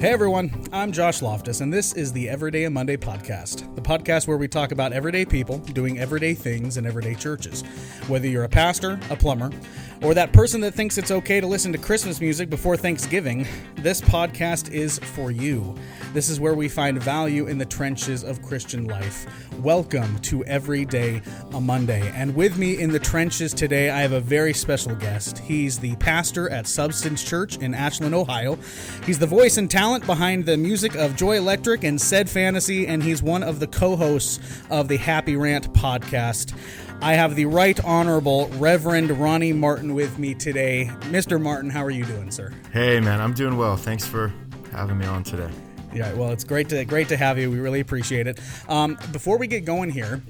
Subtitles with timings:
[0.00, 4.26] Hey everyone, I'm Josh Loftus, and this is the Everyday and Monday podcast, the podcast
[4.26, 7.60] where we talk about everyday people doing everyday things in everyday churches.
[8.08, 9.50] Whether you're a pastor, a plumber,
[10.02, 13.46] or that person that thinks it's okay to listen to Christmas music before Thanksgiving,
[13.76, 15.74] this podcast is for you.
[16.14, 19.26] This is where we find value in the trenches of Christian life.
[19.58, 21.20] Welcome to Everyday
[21.52, 22.10] a Monday.
[22.14, 25.38] And with me in the trenches today, I have a very special guest.
[25.38, 28.56] He's the pastor at Substance Church in Ashland, Ohio.
[29.04, 33.02] He's the voice and talent behind the music of Joy Electric and Said Fantasy, and
[33.02, 34.40] he's one of the co hosts
[34.70, 36.54] of the Happy Rant podcast.
[37.02, 40.90] I have the Right Honorable Reverend Ronnie Martin with me today.
[41.04, 41.40] Mr.
[41.40, 42.52] Martin, how are you doing, sir?
[42.74, 43.74] Hey, man, I'm doing well.
[43.78, 44.30] Thanks for
[44.70, 45.48] having me on today.
[45.94, 47.50] Yeah, well, it's great to great to have you.
[47.50, 48.38] We really appreciate it.
[48.68, 50.22] Um, before we get going here,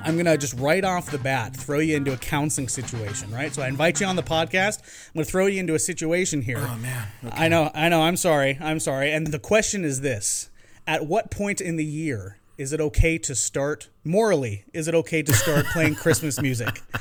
[0.00, 3.52] I'm gonna just right off the bat throw you into a counseling situation, right?
[3.52, 4.82] So I invite you on the podcast.
[5.08, 6.60] I'm gonna throw you into a situation here.
[6.60, 7.36] Oh man, okay.
[7.36, 8.02] I know, I know.
[8.02, 9.12] I'm sorry, I'm sorry.
[9.12, 10.50] And the question is this:
[10.86, 14.64] At what point in the year is it okay to start morally?
[14.72, 16.82] Is it okay to start playing Christmas music?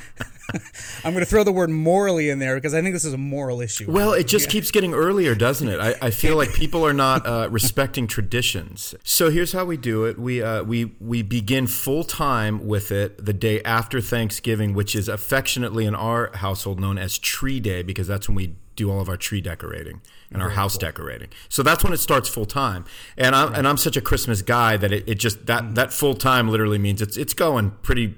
[1.03, 3.17] I'm going to throw the word morally in there because I think this is a
[3.17, 3.91] moral issue.
[3.91, 4.51] Well, it just yeah.
[4.51, 5.79] keeps getting earlier, doesn't it?
[5.79, 8.95] I, I feel like people are not uh, respecting traditions.
[9.03, 13.25] So here's how we do it: we uh, we we begin full time with it
[13.25, 18.07] the day after Thanksgiving, which is affectionately in our household known as Tree Day, because
[18.07, 20.87] that's when we do all of our tree decorating and our house cool.
[20.87, 21.29] decorating.
[21.49, 22.85] So that's when it starts full time.
[23.17, 23.57] And I'm right.
[23.57, 25.73] and I'm such a Christmas guy that it, it just that mm-hmm.
[25.75, 28.15] that full time literally means it's it's going pretty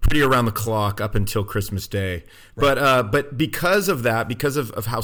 [0.00, 2.14] pretty around the clock up until Christmas Day.
[2.14, 2.24] Right.
[2.56, 5.02] But uh, but because of that, because of, of how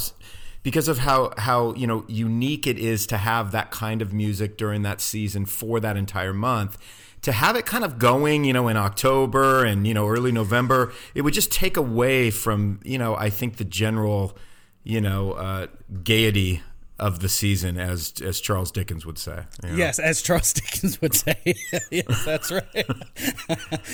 [0.63, 4.57] because of how how you know unique it is to have that kind of music
[4.57, 6.77] during that season for that entire month
[7.23, 10.93] to have it kind of going, you know, in October and you know early November,
[11.15, 14.37] it would just take away from you know I think the general
[14.83, 15.67] you know, uh,
[16.03, 16.61] gaiety
[16.99, 19.43] of the season, as as Charles Dickens would say.
[19.63, 19.75] You know?
[19.75, 21.35] Yes, as Charles Dickens would say.
[21.91, 22.85] yes, that's right.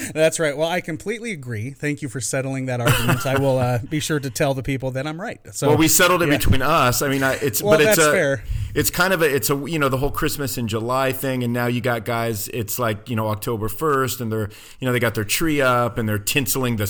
[0.14, 0.56] that's right.
[0.56, 1.72] Well, I completely agree.
[1.72, 3.26] Thank you for settling that argument.
[3.26, 5.40] I will uh, be sure to tell the people that I'm right.
[5.56, 6.38] So, well, we settled it yeah.
[6.38, 7.02] between us.
[7.02, 8.44] I mean, I, it's well, but it's a, fair.
[8.76, 11.54] It's kind of a it's a you know the whole Christmas in July thing, and
[11.54, 12.50] now you got guys.
[12.50, 15.98] It's like you know October first, and they're you know they got their tree up
[15.98, 16.86] and they're tinseling the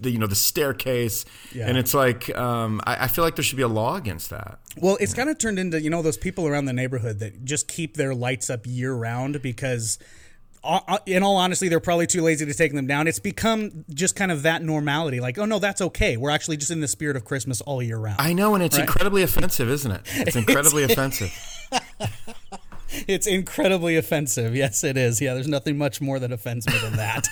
[0.00, 1.24] the you know the staircase,
[1.54, 1.68] yeah.
[1.68, 4.58] and it's like um, I, I, feel like there should be a law against that.
[4.76, 5.16] Well, it's yeah.
[5.16, 8.14] kind of turned into you know those people around the neighborhood that just keep their
[8.14, 9.98] lights up year round because.
[10.62, 13.08] Uh, uh, in all honesty, they're probably too lazy to take them down.
[13.08, 15.18] It's become just kind of that normality.
[15.18, 16.18] Like, oh no, that's okay.
[16.18, 18.20] We're actually just in the spirit of Christmas all year round.
[18.20, 18.86] I know, and it's right?
[18.86, 20.02] incredibly offensive, isn't it?
[20.16, 21.32] It's incredibly offensive.
[23.06, 24.54] it's incredibly offensive.
[24.54, 25.20] Yes, it is.
[25.20, 27.28] Yeah, there's nothing much more that offends me than that.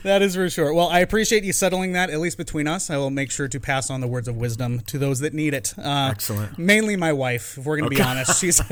[0.02, 0.72] that is for sure.
[0.72, 2.90] Well, I appreciate you settling that, at least between us.
[2.90, 5.54] I will make sure to pass on the words of wisdom to those that need
[5.54, 5.74] it.
[5.78, 6.58] Uh, Excellent.
[6.58, 8.02] Mainly my wife, if we're going to okay.
[8.02, 8.40] be honest.
[8.40, 8.60] She's.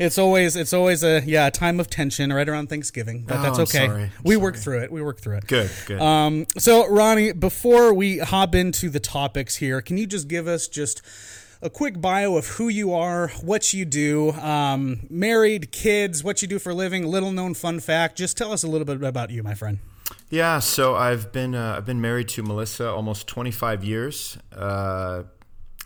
[0.00, 3.42] it's always it's always a yeah a time of tension right around Thanksgiving, but oh,
[3.42, 3.84] that's okay.
[3.84, 4.02] I'm sorry.
[4.02, 4.42] I'm we sorry.
[4.42, 4.92] work through it.
[4.92, 5.46] We work through it.
[5.46, 5.70] Good.
[5.86, 6.00] Good.
[6.00, 10.68] Um, so Ronnie, before we hop into the topics here, can you just give us
[10.68, 11.02] just
[11.62, 16.48] a quick bio of who you are, what you do, um, married, kids, what you
[16.48, 18.16] do for a living, little known fun fact.
[18.16, 19.78] Just tell us a little bit about you, my friend.
[20.30, 25.24] Yeah, so I've been uh, I've been married to Melissa almost 25 years, uh,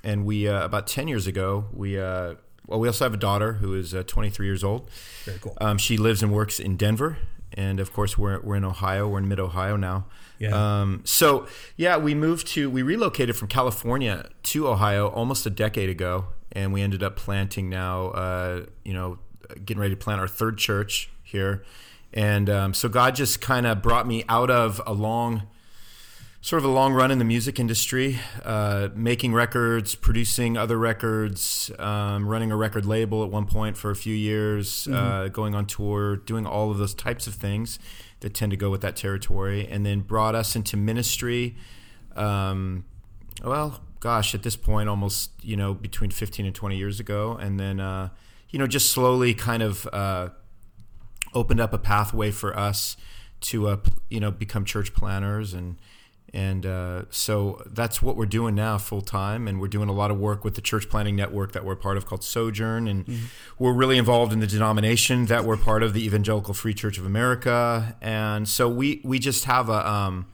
[0.02, 2.34] and we uh, about 10 years ago we uh,
[2.66, 4.88] well we also have a daughter who is uh, 23 years old.
[5.24, 5.56] Very cool.
[5.60, 7.18] Um, she lives and works in Denver,
[7.52, 9.08] and of course we're we're in Ohio.
[9.08, 10.06] We're in Mid Ohio now.
[10.38, 10.80] Yeah.
[10.80, 11.46] Um, so
[11.76, 16.72] yeah, we moved to we relocated from California to Ohio almost a decade ago, and
[16.72, 18.08] we ended up planting now.
[18.08, 19.18] Uh, you know,
[19.64, 21.64] getting ready to plant our third church here,
[22.12, 25.44] and um, so God just kind of brought me out of a long.
[26.44, 31.70] Sort of a long run in the music industry, uh, making records, producing other records,
[31.78, 34.94] um, running a record label at one point for a few years, mm-hmm.
[34.94, 37.78] uh, going on tour, doing all of those types of things
[38.20, 41.56] that tend to go with that territory, and then brought us into ministry.
[42.14, 42.84] Um,
[43.42, 47.58] well, gosh, at this point, almost you know between 15 and 20 years ago, and
[47.58, 48.10] then uh,
[48.50, 50.28] you know just slowly kind of uh,
[51.32, 52.98] opened up a pathway for us
[53.40, 53.76] to uh,
[54.10, 55.76] you know become church planters and
[56.34, 59.46] and uh, so that's what we're doing now full time.
[59.46, 61.96] And we're doing a lot of work with the church planting network that we're part
[61.96, 62.88] of called Sojourn.
[62.88, 63.26] And mm-hmm.
[63.56, 67.06] we're really involved in the denomination that we're part of, the Evangelical Free Church of
[67.06, 67.96] America.
[68.02, 70.26] And so we, we just have a, um,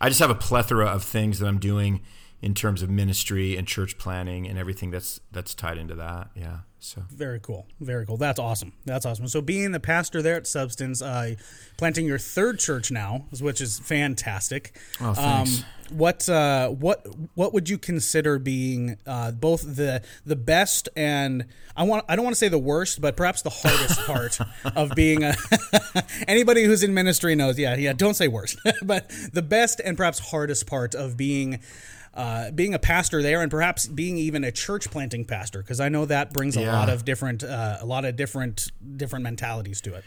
[0.00, 2.02] I just have a plethora of things that I'm doing
[2.40, 6.30] in terms of ministry and church planting and everything that's that's tied into that.
[6.34, 6.58] Yeah.
[6.80, 8.16] So very cool, very cool.
[8.16, 8.72] That's awesome.
[8.84, 9.26] That's awesome.
[9.26, 11.34] So being the pastor there at Substance, uh,
[11.76, 14.78] planting your third church now, which is fantastic.
[15.00, 15.58] Oh, thanks.
[15.58, 17.04] Um, what uh, what
[17.34, 21.46] what would you consider being uh, both the the best and
[21.76, 24.38] I want I don't want to say the worst, but perhaps the hardest part
[24.76, 25.34] of being a
[26.28, 27.58] anybody who's in ministry knows.
[27.58, 27.92] Yeah, yeah.
[27.92, 31.58] Don't say worst, but the best and perhaps hardest part of being
[32.18, 35.88] uh, being a pastor there, and perhaps being even a church planting pastor, because I
[35.88, 36.76] know that brings a Yeah.
[36.78, 40.04] lot of different, uh, a lot of different, different mentalities to it.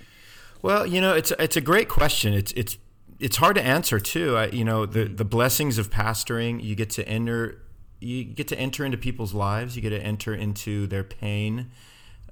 [0.62, 2.34] Well, you know, it's it's a great question.
[2.34, 2.78] It's it's
[3.20, 4.36] it's hard to answer too.
[4.36, 6.62] I, you know, the the blessings of pastoring.
[6.64, 7.58] You get to enter
[8.00, 9.76] you get to enter into people's lives.
[9.76, 11.72] You get to enter into their pain.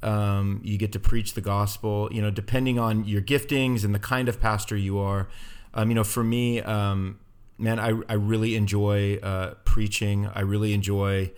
[0.03, 2.09] Um, you get to preach the gospel.
[2.11, 5.27] You know, depending on your giftings and the kind of pastor you are.
[5.73, 7.19] Um, you know, for me, um,
[7.59, 10.27] man, I I really enjoy uh, preaching.
[10.27, 11.31] I really enjoy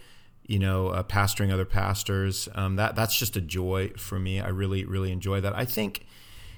[0.52, 2.50] you know, uh, pastoring other pastors.
[2.56, 4.42] Um, that that's just a joy for me.
[4.42, 5.56] I really really enjoy that.
[5.56, 6.06] I think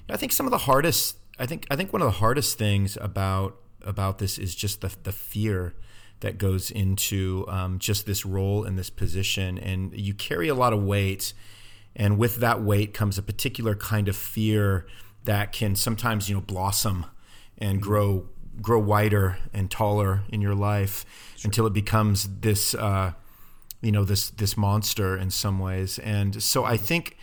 [0.08, 2.98] I think some of the hardest I think I think one of the hardest things
[3.00, 5.74] about about this is just the the fear
[6.20, 10.72] that goes into um, just this role and this position, and you carry a lot
[10.72, 11.32] of weight,
[11.94, 14.86] and with that weight comes a particular kind of fear
[15.24, 17.06] that can sometimes you know blossom
[17.58, 18.28] and grow
[18.60, 21.04] grow wider and taller in your life
[21.44, 22.74] until it becomes this.
[22.74, 23.12] Uh,
[23.84, 25.98] you know this this monster in some ways.
[25.98, 27.16] And so i think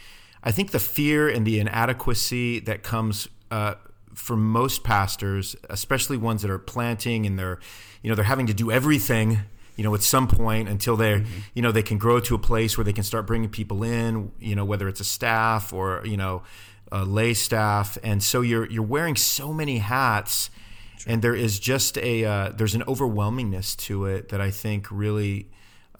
[0.44, 3.74] i think the fear and the inadequacy that comes uh,
[4.14, 7.60] for most pastors especially ones that are planting and they're
[8.04, 9.40] you know they're having to do everything
[9.76, 11.24] you know at some point until they're
[11.56, 14.32] you know they can grow to a place where they can start bringing people in
[14.40, 16.44] you know whether it's a staff or you know
[16.92, 17.98] a lay staff.
[18.04, 20.50] And so you're you're wearing so many hats
[21.08, 25.50] and there is just a uh, there's an overwhelmingness to it that i think really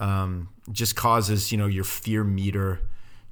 [0.00, 2.80] um, just causes you know your fear meter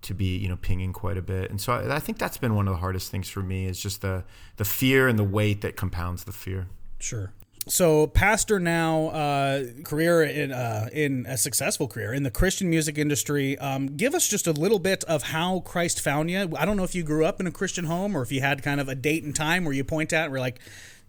[0.03, 1.51] to be you know pinging quite a bit.
[1.51, 3.81] And so I, I think that's been one of the hardest things for me is
[3.81, 4.25] just the
[4.57, 6.69] the fear and the weight that compounds the fear.
[6.99, 7.33] Sure.
[7.71, 12.99] So, pastor now, uh, career in uh, in a successful career in the Christian music
[12.99, 13.57] industry.
[13.59, 16.53] Um, give us just a little bit of how Christ found you.
[16.59, 18.65] I don't know if you grew up in a Christian home or if you had
[18.65, 20.59] kind of a date and time where you point at we're like,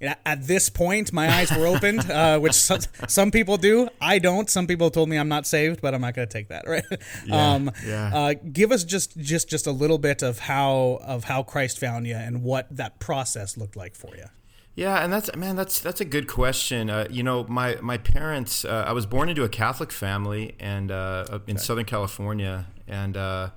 [0.02, 3.88] at this point, my eyes were opened, uh, which some, some people do.
[4.00, 4.48] I don't.
[4.48, 6.66] Some people told me I'm not saved, but I'm not going to take that.
[6.72, 6.86] Right?
[7.32, 8.12] um, yeah.
[8.14, 12.06] Uh, give us just just just a little bit of how of how Christ found
[12.06, 14.26] you and what that process looked like for you.
[14.74, 16.90] Yeah, and that's man, that's that's a good question.
[16.90, 18.64] Uh, you know, my my parents.
[18.64, 23.50] Uh, I was born into a Catholic family and uh, in Southern California, and uh,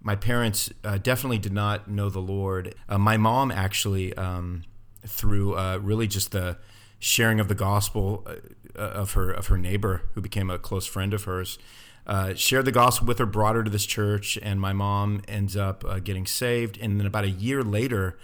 [0.00, 2.74] my parents uh, definitely did not know the Lord.
[2.88, 4.64] Uh, my mom actually, um,
[5.06, 6.58] through uh, really just the
[6.98, 8.26] sharing of the gospel
[8.76, 11.58] uh, of her of her neighbor, who became a close friend of hers.
[12.06, 15.54] Uh, shared the gospel with her, brought her to this church, and my mom ends
[15.56, 16.78] up uh, getting saved.
[16.80, 18.18] And then about a year later,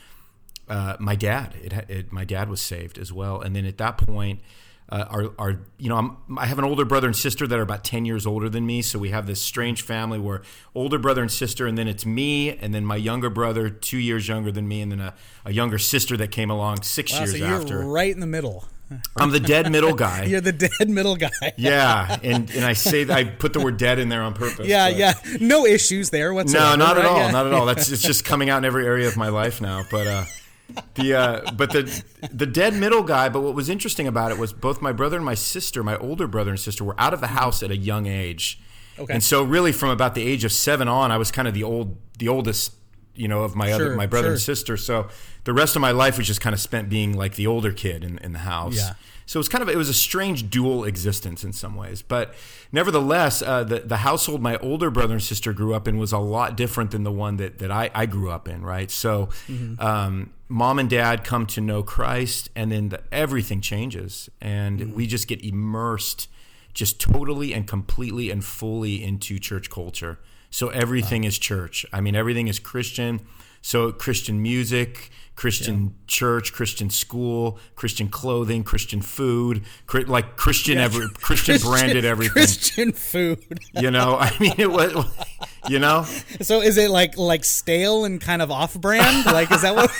[0.68, 1.54] uh, my dad.
[1.62, 3.40] It, it, my dad was saved as well.
[3.40, 4.40] And then at that point,
[4.88, 7.62] uh, our, our, you know, I'm, I have an older brother and sister that are
[7.62, 8.82] about 10 years older than me.
[8.82, 10.42] So we have this strange family where
[10.74, 14.28] older brother and sister, and then it's me, and then my younger brother, two years
[14.28, 15.14] younger than me, and then a,
[15.46, 17.78] a younger sister that came along six Wow, years so you're after.
[17.78, 18.66] right in the middle.
[19.16, 20.24] I'm the dead middle guy.
[20.26, 21.30] You're the dead middle guy.
[21.56, 24.66] yeah, and and I say I put the word dead in there on purpose.
[24.66, 25.14] Yeah, yeah.
[25.40, 26.76] No issues there whatsoever.
[26.76, 27.10] No, not at right?
[27.10, 27.16] all.
[27.18, 27.30] Yeah.
[27.30, 27.66] Not at all.
[27.66, 29.84] That's it's just coming out in every area of my life now.
[29.90, 30.24] But uh,
[30.94, 32.02] the uh, but the
[32.32, 33.28] the dead middle guy.
[33.28, 36.26] But what was interesting about it was both my brother and my sister, my older
[36.26, 38.60] brother and sister, were out of the house at a young age.
[38.98, 39.12] Okay.
[39.12, 41.64] And so really from about the age of seven on, I was kind of the
[41.64, 42.74] old the oldest.
[43.16, 44.76] You know, of my other my brother and sister.
[44.76, 45.06] So
[45.44, 48.02] the rest of my life was just kind of spent being like the older kid
[48.02, 48.76] in, in the house.
[48.76, 48.94] Yeah.
[49.26, 52.34] So it was kind of it was a strange dual existence in some ways, but
[52.72, 56.18] nevertheless, uh, the the household my older brother and sister grew up in was a
[56.18, 58.62] lot different than the one that that I, I grew up in.
[58.62, 59.30] Right, so
[59.78, 64.94] um, mom and dad come to know Christ, and then the, everything changes, and mm.
[64.94, 66.28] we just get immersed,
[66.72, 70.18] just totally and completely and fully into church culture.
[70.50, 71.84] So everything is church.
[71.92, 73.26] I mean, everything is Christian.
[73.60, 79.62] So Christian music, Christian church, Christian school, Christian clothing, Christian food,
[80.06, 82.32] like Christian every Christian branded everything.
[82.32, 83.38] Christian food.
[83.74, 84.94] You know, I mean, it was,
[85.68, 86.04] you know,
[86.40, 89.26] So is it like like stale and kind of off brand?
[89.26, 89.90] Like is that what?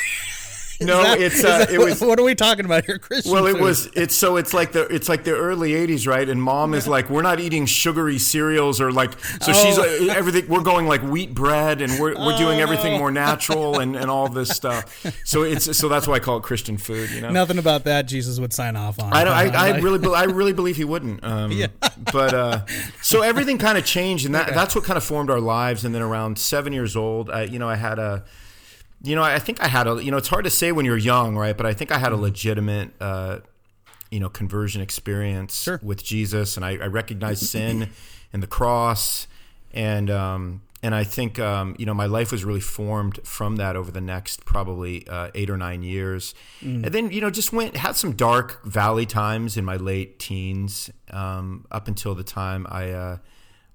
[0.80, 3.32] No, that- it's uh, that- it was What are we talking about here, Christian?
[3.32, 3.60] Well, it food?
[3.62, 3.86] was.
[3.94, 6.28] It's so it's like the it's like the early '80s, right?
[6.28, 9.12] And mom is like, we're not eating sugary cereals or like.
[9.42, 9.82] So she's Oh.
[9.82, 10.48] uh, everything.
[10.48, 14.28] We're going like wheat bread, and we're we're doing everything more natural and, and all
[14.28, 15.04] this stuff.
[15.24, 17.10] So it's so that's why I call it Christian food.
[17.10, 17.30] You know.
[17.30, 19.12] Nothing about that Jesus would sign off on.
[19.12, 19.32] I don't.
[19.34, 21.22] I, I really, I really believe he wouldn't.
[21.24, 21.68] Um, Yeah.
[22.12, 22.64] But uh,
[23.02, 25.84] so everything kind of changed, and that, that's what kind of formed our lives.
[25.84, 28.24] And then around seven years old, I, you know, I had a,
[29.04, 30.96] you know, I think I had a, you know, it's hard to say when you're
[30.96, 31.56] young, right?
[31.56, 33.38] But I think I had a legitimate, uh,
[34.10, 35.78] you know, conversion experience Sure.
[35.82, 37.90] with Jesus, and I, I recognized sin
[38.32, 39.26] and the cross,
[39.72, 43.76] and um, and I think um, you know my life was really formed from that
[43.76, 47.76] over the next probably uh, eight or nine years, and then you know just went
[47.76, 52.90] had some dark valley times in my late teens um, up until the time I.
[52.90, 53.18] Uh,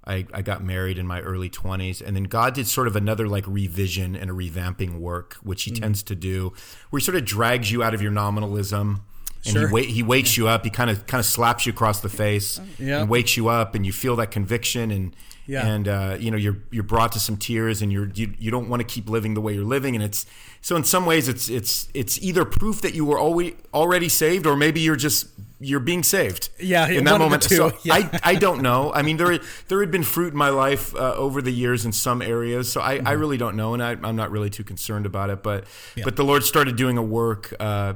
[0.10, 3.28] I, I got married in my early 20s and then god did sort of another
[3.28, 6.54] like revision and a revamping work which he tends to do
[6.90, 9.02] where he sort of drags you out of your nominalism
[9.46, 9.68] and Sure.
[9.70, 12.10] he, wa- he wakes you up he kind of kind of slaps you across the
[12.10, 13.00] face Yeah.
[13.02, 15.16] and wakes you up and you feel that conviction and
[15.48, 15.66] Yeah.
[15.66, 18.68] and uh, you know you're you're brought to some tears and you're you, you don't
[18.68, 20.26] want to keep living the way you're living and it's
[20.62, 24.46] so in some ways it's it's it's either proof that you were always already saved
[24.46, 25.28] or maybe you're just
[25.60, 27.96] you're being saved Yeah, in that moment so yeah.
[27.96, 31.14] I, I don't know I mean there there had been fruit in my life uh,
[31.16, 34.16] over the years in some areas so I, I really don't know and I, I'm
[34.16, 35.66] not really too concerned about it but
[36.04, 37.94] but the Lord started doing a work uh,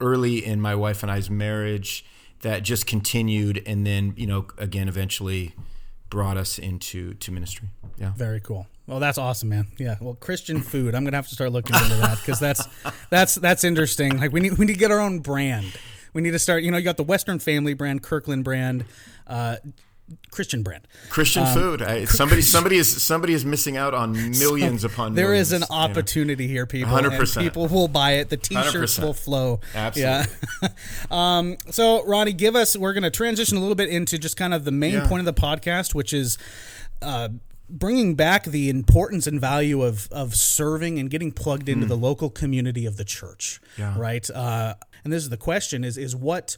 [0.00, 2.04] early in my wife and I's marriage
[2.40, 5.54] that just continued and then you know again eventually
[6.10, 7.68] brought us into to ministry
[7.98, 8.66] yeah Very cool.
[8.86, 9.68] Well, that's awesome, man.
[9.78, 9.96] Yeah.
[9.98, 10.94] Well, Christian food.
[10.94, 12.66] I'm gonna have to start looking into that because that's
[13.08, 14.18] that's that's interesting.
[14.18, 15.72] Like we need we need to get our own brand.
[16.14, 16.62] We need to start.
[16.62, 18.84] You know, you got the Western Family brand, Kirkland brand,
[19.26, 19.56] uh,
[20.30, 20.86] Christian brand.
[21.08, 25.48] Christian food I, somebody somebody is somebody is missing out on millions upon There millions,
[25.48, 25.82] is an you know.
[25.82, 26.92] opportunity here, people.
[26.92, 27.40] 100%.
[27.42, 28.28] people will buy it.
[28.28, 29.02] The T-shirts 100%.
[29.02, 29.60] will flow.
[29.74, 30.26] Absolutely.
[30.62, 30.68] Yeah.
[31.10, 32.76] um, so, Ronnie, give us.
[32.76, 35.08] We're going to transition a little bit into just kind of the main Yeah.
[35.08, 36.38] point of the podcast, which is.
[37.02, 37.28] Uh,
[37.70, 42.28] bringing back the importance and value of of serving and getting plugged into the local
[42.28, 43.78] community of the church Mm.
[43.78, 43.98] Yeah.
[43.98, 46.56] right uh, and this is the question is is what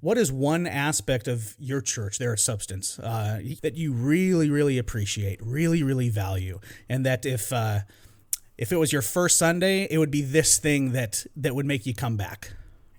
[0.00, 5.40] what is one aspect of your church their substance uh, that you really really appreciate
[5.42, 6.58] really really value
[6.88, 7.80] and that if uh,
[8.58, 11.86] if it was your first sunday it would be this thing that that would make
[11.86, 12.52] you come back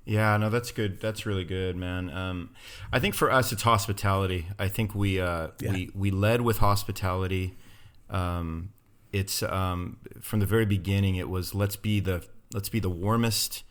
[0.07, 1.01] Yeah, no, that's good.
[1.01, 2.11] That's really good, man.
[2.11, 2.51] Um,
[2.93, 4.45] I think for us, it's hospitality.
[4.59, 7.57] I think we uh, we we led with hospitality.
[8.11, 8.69] Um,
[9.11, 11.15] it's um, from the very beginning.
[11.15, 12.23] It was let's be the
[12.53, 13.63] let's be the warmest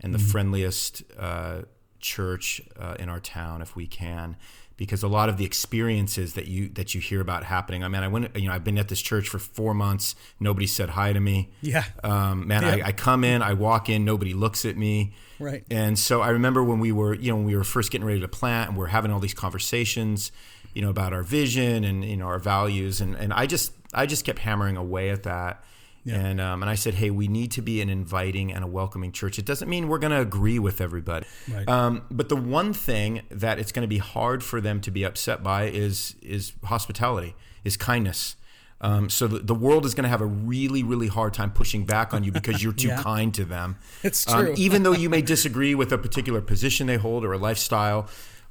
[0.00, 1.62] and the friendliest uh,
[2.00, 4.36] church uh, in our town if we can.
[4.76, 7.82] Because a lot of the experiences that you that you hear about happening.
[7.82, 8.36] I mean, I went.
[8.36, 10.14] You know, I've been at this church for four months.
[10.38, 11.50] Nobody said hi to me.
[11.62, 11.84] Yeah.
[12.04, 12.84] Um, man, Yeah.
[12.84, 15.14] I, I come in, I walk in, nobody looks at me.
[15.38, 15.64] Right.
[15.70, 18.20] And so I remember when we were, you know, when we were first getting ready
[18.20, 20.30] to plant and we're having all these conversations,
[20.74, 24.04] you know, about our vision and you know our values, and and I just I
[24.04, 25.64] just kept hammering away at that.
[26.08, 29.10] And um, and I said, hey, we need to be an inviting and a welcoming
[29.12, 29.38] church.
[29.38, 31.68] It doesn't mean we're going to agree with everybody, Right.
[31.68, 35.04] um, but the one thing that it's going to be hard for them to be
[35.04, 37.34] upset by is is hospitality,
[37.64, 38.36] is kindness.
[38.78, 41.86] Um, so the, the world is going to have a really, really hard time pushing
[41.86, 43.02] back on you because you're too Yeah.
[43.02, 43.76] kind to them.
[44.02, 44.54] It's Um, true.
[44.58, 48.06] even though you may disagree with a particular position they hold or a lifestyle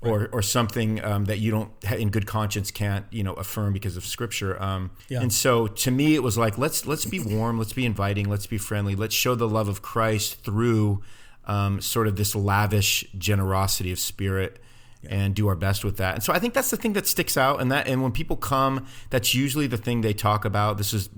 [0.06, 3.98] or, or something um, that you don't in good conscience can't you know affirm because
[3.98, 5.22] of scripture um, Yeah.
[5.22, 8.48] and so to me it was like let's let's be warm let's be inviting let's
[8.48, 11.02] be friendly let's show the love of christ through
[11.46, 14.62] um, sort of this lavish generosity of spirit
[15.08, 16.16] and do our best with that.
[16.16, 18.36] And so i think that's the thing that sticks out and that and when people
[18.36, 20.78] come that's usually the thing they talk about.
[20.78, 21.10] This is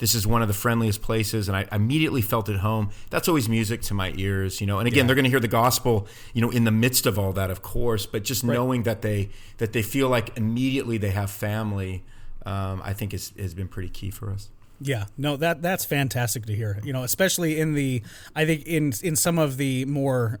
[0.00, 2.90] this is one of the friendliest places and I immediately felt at home.
[3.10, 4.78] That's always music to my ears, you know.
[4.78, 7.32] And again, they're going to hear the gospel, you know, in the midst of all
[7.34, 9.28] that, of course, but just knowing that they
[9.58, 12.02] that they feel like immediately they have family,
[12.46, 14.48] um, I think is has been pretty key for us.
[14.80, 16.80] Yeah, no, that that's fantastic to hear.
[16.82, 18.02] You know, especially in the,
[18.34, 20.40] I think in in some of the more,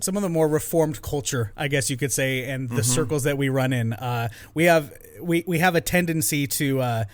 [0.00, 3.38] some of the more reformed culture, I guess you could say, and the circles that
[3.38, 6.80] we run in, uh, we have we we have a tendency to.
[6.82, 7.04] Uh,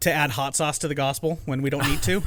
[0.00, 2.22] to add hot sauce to the gospel when we don't need to,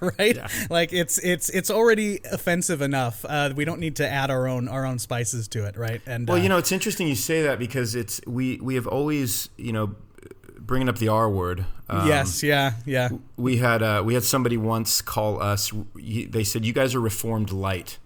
[0.18, 0.38] right?
[0.70, 3.24] Like it's it's it's already offensive enough.
[3.28, 6.00] Uh, we don't need to add our own our own spices to it, right?
[6.06, 8.86] And Well, uh, you know, it's interesting you say that because it's we we have
[8.86, 9.94] always, you know,
[10.58, 11.64] bringing up the R word.
[11.88, 15.72] um, yes, yeah, yeah, we had uh, we had somebody once call us.
[15.94, 17.98] They said, "You guys are reformed light,"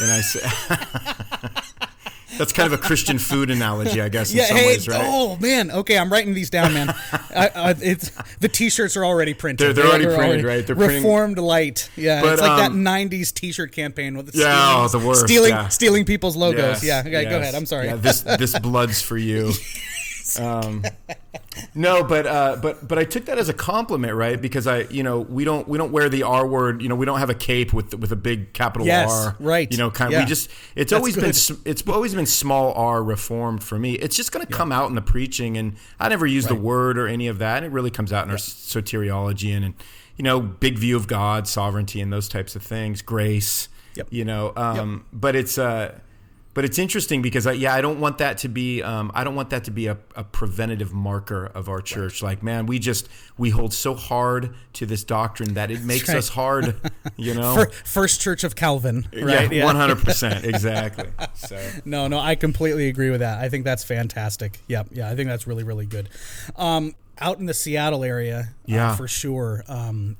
[0.00, 1.88] and I said,
[2.38, 4.32] That's kind of a Christian food analogy, I guess.
[4.32, 5.00] In Yeah, some hey, ways, right?
[5.04, 6.88] oh man, okay, I'm writing these down, man.
[7.12, 9.64] I, I, it's the T-shirts are already printed.
[9.64, 10.66] They're- they're already printed, right?
[10.66, 11.88] They're printing- Reformed Light.
[11.96, 15.06] Yeah, But, it's like um, that '90s T-shirt campaign with the Yeah, stealing, oh, the
[15.08, 15.68] worst, stealing, yeah.
[15.68, 16.82] stealing people's logos.
[16.82, 17.54] Yes, yeah, okay, go ahead.
[17.54, 17.86] I'm sorry.
[17.86, 19.52] Yeah, this this blood's for you.
[20.40, 20.84] Um,
[21.74, 24.40] no, but uh, but but I took that as a compliment, right?
[24.40, 26.82] Because I, you know, we don't we don't wear the R word.
[26.82, 29.36] You know, we don't have a cape with with a big capital Yes, R.
[29.40, 29.70] right.
[29.70, 30.12] You know, kind of.
[30.12, 30.20] Yeah.
[30.20, 31.30] We just it's That's always been good.
[31.30, 33.94] s- it's always been small R reformed for me.
[33.94, 36.98] It's just going to come out in the preaching, and I never use the word
[36.98, 37.62] or any of that.
[37.64, 39.74] It really comes out in our soteriology and, and
[40.16, 43.68] you know, big view of God, sovereignty, and those types of things, grace.
[43.96, 44.08] Yep.
[44.10, 45.98] You know, um, but it's uh,
[46.56, 49.34] but it's interesting because I, yeah, I don't want that to be um, I don't
[49.34, 52.22] want that to be a, a preventative marker of our church.
[52.22, 56.16] Like, man, we just we hold so hard to this doctrine that it makes right.
[56.16, 56.80] us hard.
[57.18, 59.50] You know, Fir- First Church of Calvin, right?
[59.50, 61.08] yeah, one hundred percent, exactly.
[61.34, 63.38] So No, no, I completely agree with that.
[63.38, 64.60] I think that's fantastic.
[64.68, 66.08] Yep, yeah, I think that's really, really good.
[66.56, 68.90] Um, out in the Seattle area, Yeah.
[68.90, 69.64] uh, for sure.
[69.66, 70.18] Um,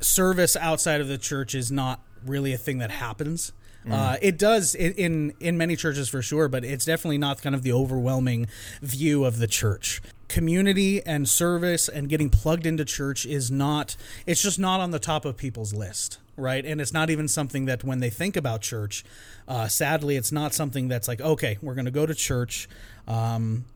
[0.00, 3.52] service outside of the church is not really a thing that happens.
[3.90, 7.54] Uh, it does in, in in many churches for sure, but it's definitely not kind
[7.54, 8.46] of the overwhelming
[8.80, 10.00] view of the church.
[10.28, 13.96] Community and service and getting plugged into church is not.
[14.26, 16.64] It's just not on the top of people's list, right?
[16.64, 19.04] And it's not even something that when they think about church,
[19.46, 22.68] uh, sadly, it's not something that's like, okay, we're going to go to church.
[23.06, 23.66] Um,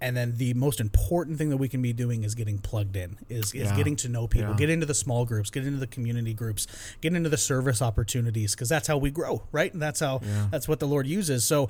[0.00, 3.16] and then the most important thing that we can be doing is getting plugged in
[3.28, 3.76] is, is Yeah.
[3.76, 4.56] getting to know people Yeah.
[4.56, 6.66] get into the small groups get into the community groups
[7.00, 10.68] get into the service opportunities because that's how we grow right and that's how that's
[10.68, 11.68] what the lord uses so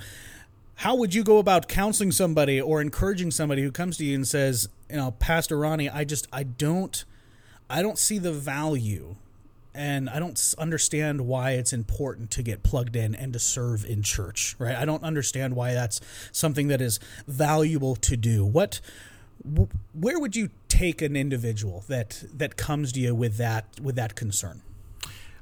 [0.76, 4.28] how would you go about counseling somebody or encouraging somebody who comes to you and
[4.28, 7.04] says you know pastor ronnie i just i don't
[7.70, 9.16] i don't see the value
[9.78, 14.02] and I don't understand why it's important to get plugged in and to serve in
[14.02, 14.74] church, right?
[14.74, 16.00] I don't understand why that's
[16.32, 18.44] something that is valuable to do.
[18.44, 18.80] What
[19.94, 24.16] where would you take an individual that that comes to you with that with that
[24.16, 24.62] concern?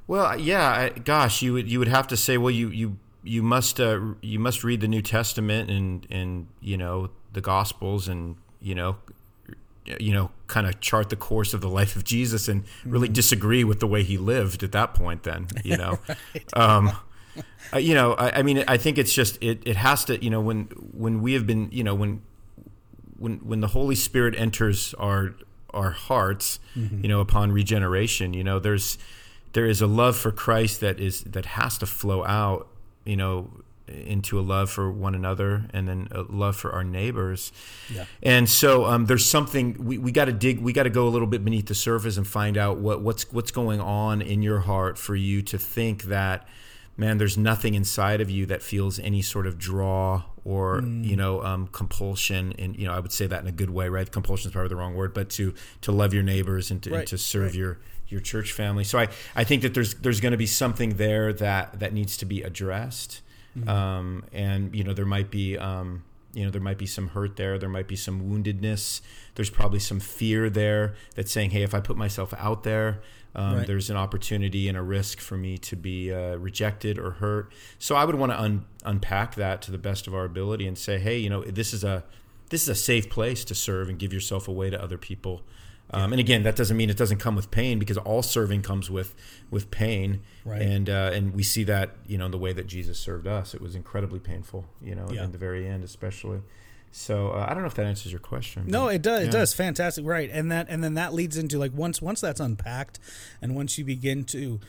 [0.05, 3.41] Well, yeah, I, gosh, you would you would have to say, well, you you you
[3.41, 8.35] must uh, you must read the New Testament and and you know the Gospels and
[8.61, 8.97] you know
[9.99, 13.63] you know kind of chart the course of the life of Jesus and really disagree
[13.63, 15.23] with the way he lived at that point.
[15.23, 15.99] Then you know.
[16.53, 16.91] um,
[17.73, 20.29] uh, you know, I, I mean, I think it's just it, it has to, you
[20.29, 22.21] know, when when we have been, you know, when
[23.17, 25.35] when when the Holy Spirit enters our
[25.71, 28.97] our hearts, you know, upon regeneration, you know, there's
[29.53, 32.67] there is a love for Christ that is that has to flow out,
[33.05, 33.51] you know,
[33.87, 37.51] into a love for one another and then a love for our neighbors.
[37.93, 38.05] Yeah.
[38.21, 40.59] And so um, there's something we, we got to dig.
[40.59, 43.31] We got to go a little bit beneath the surface and find out what what's
[43.31, 46.47] what's going on in your heart for you to think that
[46.97, 51.43] man, there's nothing inside of you that feels any sort of draw or you know
[51.43, 52.53] um, compulsion.
[52.57, 54.11] And you know, I would say that in a good way, right?
[54.11, 57.07] Compulsion is probably the wrong word, but to to love your neighbors and to, and
[57.07, 57.55] to serve right.
[57.55, 58.83] your your church family.
[58.83, 62.17] So I, I think that there's there's going to be something there that that needs
[62.17, 63.21] to be addressed,
[63.65, 67.35] um, and you know there might be um, you know there might be some hurt
[67.37, 69.01] there, there might be some woundedness.
[69.35, 73.01] There's probably some fear there that's saying, hey, if I put myself out there,
[73.35, 73.67] um, Right.
[73.67, 77.51] there's an opportunity and a risk for me to be uh, rejected or hurt.
[77.79, 80.77] So I would want to un- unpack that to the best of our ability and
[80.77, 82.03] say, hey, you know, this is a
[82.49, 85.41] this is a safe place to serve and give yourself away to other people.
[85.91, 88.89] Um, and again, that doesn't mean it doesn't come with pain because all serving comes
[88.89, 89.15] with
[89.49, 90.61] with pain, Right.
[90.61, 93.53] and uh, and we see that you know in the way that Jesus served us.
[93.53, 95.23] It was incredibly painful, you know, Yeah.
[95.23, 96.41] in the very end, especially.
[96.91, 98.63] So uh, I don't know if that answers your question.
[98.67, 99.27] No, it does.
[99.27, 99.53] It does.
[99.53, 100.05] Fantastic.
[100.05, 100.29] Right.
[100.31, 102.99] And that and then that leads into like once once that's unpacked
[103.41, 104.59] and once you begin to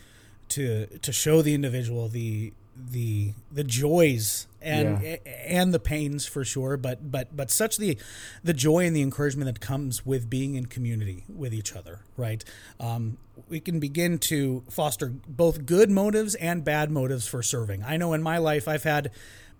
[0.49, 2.53] to to show the individual the
[2.91, 5.15] the the joys and Yeah.
[5.45, 7.97] and the pains for sure but but but such the
[8.43, 12.43] the joy and the encouragement that comes with being in community with each other right
[12.79, 13.17] um,
[13.49, 18.13] we can begin to foster both good motives and bad motives for serving i know
[18.13, 19.11] in my life i've had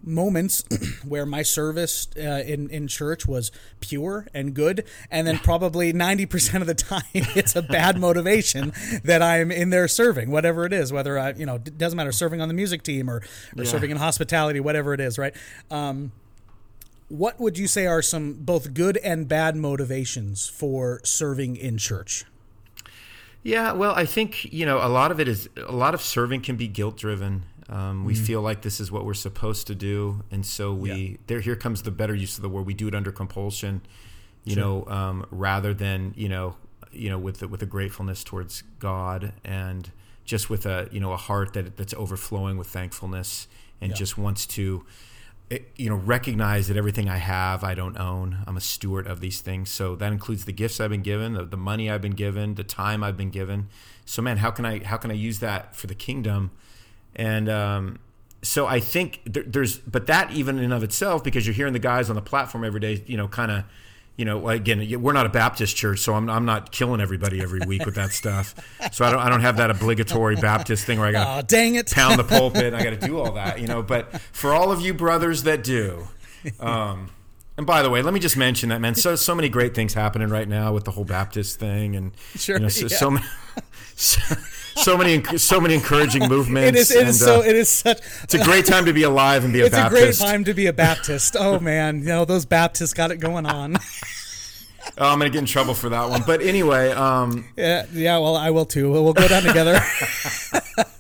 [0.04, 0.64] moments
[1.08, 6.26] where my service uh, in in church was pure and good, and then probably ninety
[6.26, 10.74] percent of the time it's a bad motivation that I'm in there serving, whatever it
[10.74, 13.18] is, whether I you know it doesn't matter serving on the music team or
[13.58, 13.66] or Yeah.
[13.66, 15.36] serving in hospitality, whatever it is, right?
[15.70, 16.12] Um,
[17.08, 22.24] what would you say are some both good and bad motivations for serving in church?
[23.42, 26.42] Yeah, well, I think you know a lot of it is a lot of serving
[26.42, 27.44] can be guilt driven.
[27.70, 31.18] Um, we feel like this is what we're supposed to do, and so we Yeah.
[31.28, 31.40] there.
[31.40, 32.66] Here comes the better use of the word.
[32.66, 33.82] We do it under compulsion,
[34.44, 34.64] you Sure.
[34.64, 36.56] know, um, rather than you know,
[36.92, 39.92] you know, with the, with a gratefulness towards God and
[40.26, 43.48] just with a you know a heart that that's overflowing with thankfulness
[43.82, 43.96] and Yeah.
[43.98, 44.86] just wants to
[45.76, 48.38] you know, recognize that everything I have, I don't own.
[48.46, 49.72] I'm a steward of these things.
[49.72, 52.64] So that includes the gifts I've been given, the, the money I've been given, the
[52.64, 53.68] time I've been given.
[54.06, 56.52] So man, how can I how can I use that for the kingdom?
[57.16, 58.00] And um,
[58.42, 61.74] so I think there, there's, but that even in and of itself, because you're hearing
[61.74, 63.64] the guys on the platform every day, you know, kind of
[64.20, 67.62] you know, again, we're not a Baptist church, so I'm, I'm not killing everybody every
[67.66, 68.54] week with that stuff.
[68.92, 71.76] So I don't I don't have that obligatory Baptist thing where I got oh, dang
[71.76, 73.82] it pound the pulpit and I got to do all that, you know.
[73.82, 76.10] But for all of you brothers that do,
[76.60, 77.12] um,
[77.60, 79.94] and by the way, let me just mention that man, so so many great things
[79.94, 82.98] happening right now with the whole Baptist thing, and sure, you know, so, yeah.
[82.98, 83.26] so many.
[83.96, 84.36] So,
[84.78, 86.70] so many, so many encouraging movements.
[86.70, 86.92] It is.
[86.92, 87.40] It and, is so.
[87.42, 88.00] uh, It is such.
[88.24, 90.54] it's a great time to be alive and be a It's a great time to
[90.54, 91.36] be a Baptist.
[91.38, 93.76] Oh man, you know those Baptists got it going on.
[94.98, 96.24] Oh, I'm gonna get in trouble for that one.
[96.26, 98.18] But anyway, um, Yeah, yeah.
[98.18, 98.92] Well, I will too.
[98.92, 99.80] We'll go down together.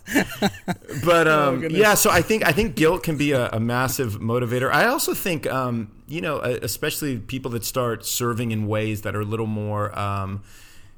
[1.06, 1.80] but um, goodness.
[1.80, 4.72] yeah, so I think I think guilt can be a, a massive motivator.
[4.72, 9.16] I also think um, you know, uh, especially people that start serving in ways that
[9.16, 9.98] are a little more.
[9.98, 10.44] Um,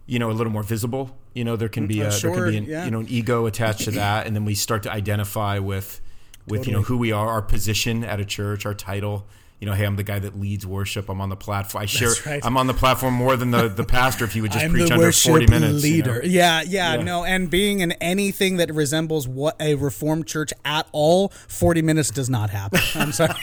[0.08, 1.15] you know, a little more visible.
[1.34, 2.86] You know, there can be Uh, a, there sure, can be an, yeah.
[2.86, 6.01] you know an ego attached to that, and then we start to identify with
[6.47, 9.25] with you know who we are, our position at a church, our title.
[9.62, 11.08] You know, hey, I'm the guy that leads worship.
[11.08, 11.84] I'm on the platform.
[11.84, 12.10] I share.
[12.26, 12.43] right.
[12.43, 14.26] I'm on the platform more than the, the pastor.
[14.26, 16.12] If he would just I'm preach the under worship 40 minutes, you know?
[16.13, 16.21] leader.
[16.26, 17.04] Yeah, yeah, Yeah.
[17.04, 22.10] no, and being in anything that resembles what a reformed church at all, forty minutes
[22.10, 22.80] does not happen.
[22.95, 23.36] I'm sorry.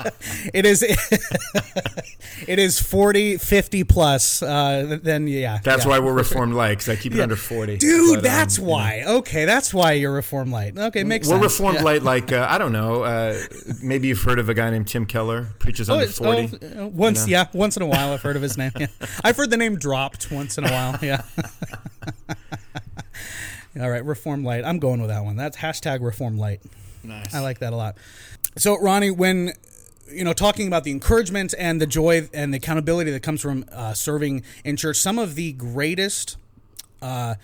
[0.54, 0.84] it is.
[2.48, 4.42] it is 40, 50 plus.
[4.42, 5.90] Uh, then yeah, That's yeah.
[5.90, 7.76] why we're reformed light because I keep it under 40.
[7.78, 9.04] Dude, But, um, that's why.
[9.06, 10.76] Okay, that's why you're reformed light.
[10.76, 11.40] Okay, makes sense.
[11.40, 11.60] We're sense.
[11.60, 11.84] reformed Yeah.
[11.84, 13.02] light, like uh, I don't know.
[13.04, 13.38] Uh,
[13.82, 16.50] maybe you've heard of a guy named Tim Keller, preaches Oh, under forty.
[16.76, 17.38] oh, uh, once, you know?
[17.40, 18.72] yeah, once in a while, I've heard of his name.
[18.78, 18.86] Yeah.
[19.24, 20.98] I've heard the name dropped once in a while.
[21.02, 21.22] Yeah.
[23.80, 24.64] All right, Reform Light.
[24.64, 25.36] I'm going with that one.
[25.36, 26.60] That's hashtag Reform Light.
[27.02, 27.34] Nice.
[27.34, 27.96] I like that a lot.
[28.56, 29.52] So, Ronnie, when
[30.10, 33.64] you know talking about the encouragement and the joy and the accountability that comes from
[33.72, 36.36] uh, serving in church, some of the greatest.
[37.02, 37.34] Uh,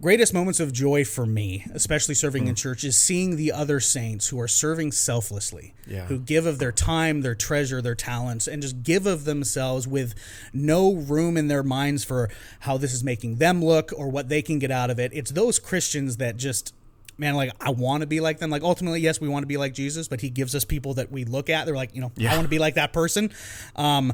[0.00, 2.48] greatest moments of joy for me, especially serving Hmm.
[2.50, 6.06] in church, is seeing the other saints who are serving selflessly, Yeah.
[6.06, 10.14] who give of their time, their treasure, their talents, and just give of themselves with
[10.54, 14.40] no room in their minds for how this is making them look or what they
[14.40, 15.12] can get out of it.
[15.12, 16.72] It's those Christians that just
[17.20, 18.50] man like i want to be like them.
[18.50, 21.12] Like ultimately yes we want to be like jesus but he gives us people that
[21.12, 21.66] we look at.
[21.66, 23.30] They're like you know i want to be like that person.
[23.76, 24.12] Um,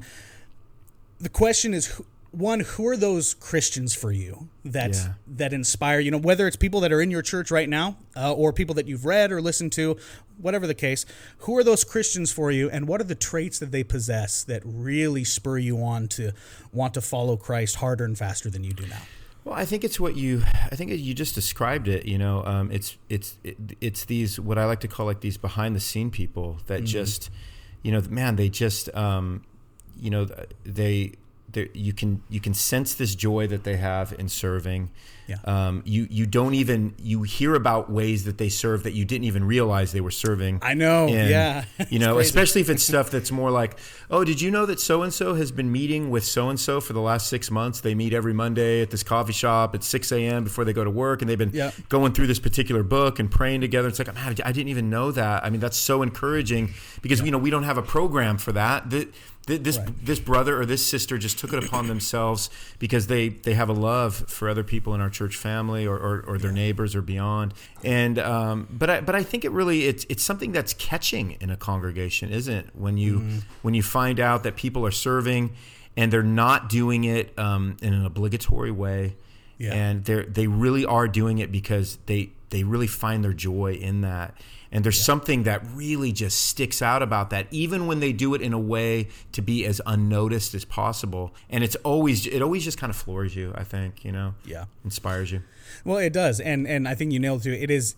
[1.20, 2.00] the question is
[2.32, 5.12] one who are those christians for you that Yeah.
[5.26, 8.32] that inspire you know whether it's people that are in your church right now uh,
[8.32, 9.96] or people that you've read or listened to
[10.36, 11.06] whatever the case
[11.38, 14.60] who are those christians for you and what are the traits that they possess that
[14.66, 16.32] really spur you on to
[16.72, 19.00] want to follow christ harder and faster than you do now
[19.46, 20.42] Well, I think it's what you.
[20.72, 22.04] I think you just described it.
[22.04, 25.36] You know, um, it's it's it, it's these what I like to call like these
[25.36, 27.30] behind the scene people that just,
[27.84, 29.44] you know, man, they just, um,
[29.96, 30.26] you know,
[30.64, 31.12] they.
[31.54, 34.90] You can you can sense this joy that they have in serving.
[35.26, 35.36] Yeah.
[35.44, 39.24] Um, you you don't even you hear about ways that they serve that you didn't
[39.24, 40.60] even realize they were serving.
[40.62, 41.64] I know, yeah.
[41.90, 43.76] You know, especially if it's stuff that's more like,
[44.08, 46.80] oh, did you know that so and so has been meeting with so and so
[46.80, 47.80] for the last six months?
[47.80, 50.44] They meet every Monday at this coffee shop at 6 a.m.
[50.44, 51.72] before they go to work, and they've been Yeah.
[51.88, 53.88] going through this particular book and praying together.
[53.88, 55.44] It's like, man, I didn't even know that.
[55.44, 58.90] I mean, that's so encouraging because you know we don't have a program for that.
[58.90, 59.14] Th- th-
[59.46, 60.04] This Right.
[60.04, 63.72] this brother or this sister just took it upon themselves because they they have a
[63.72, 67.54] love for other people in our church family or, or, or their neighbors or beyond.
[67.84, 71.50] And um, but I but I think it really it's it's something that's catching in
[71.50, 72.66] a congregation, isn't it?
[72.74, 73.38] When you Mm-hmm.
[73.62, 75.52] when you find out that people are serving
[75.96, 79.14] and they're not doing it um, in an obligatory way,
[79.58, 79.74] Yeah.
[79.74, 84.00] and they they really are doing it because they they really find their joy in
[84.00, 84.34] that.
[84.76, 88.42] And there's something that really just sticks out about that, even when they do it
[88.42, 91.34] in a way to be as unnoticed as possible.
[91.48, 93.54] And it's always it always just kind of floors you.
[93.54, 94.66] I think you know, Yeah.
[94.84, 95.42] inspires you.
[95.82, 97.44] Well, it does, and and I think you nailed it.
[97.44, 97.52] Too.
[97.54, 97.94] It is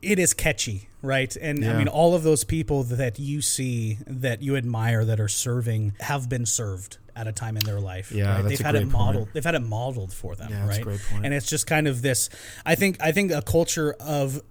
[0.00, 1.36] it is catchy, right?
[1.36, 5.28] And I mean, all of those people that you see that you admire that are
[5.28, 8.10] serving have been served at a time in their life.
[8.12, 8.48] Yeah, right?
[8.48, 9.06] they've had it great point.
[9.06, 9.28] modeled.
[9.32, 10.84] They've had it modeled for them, Yeah, right?
[11.22, 12.28] And it's just kind of this.
[12.66, 14.42] I think I think a culture of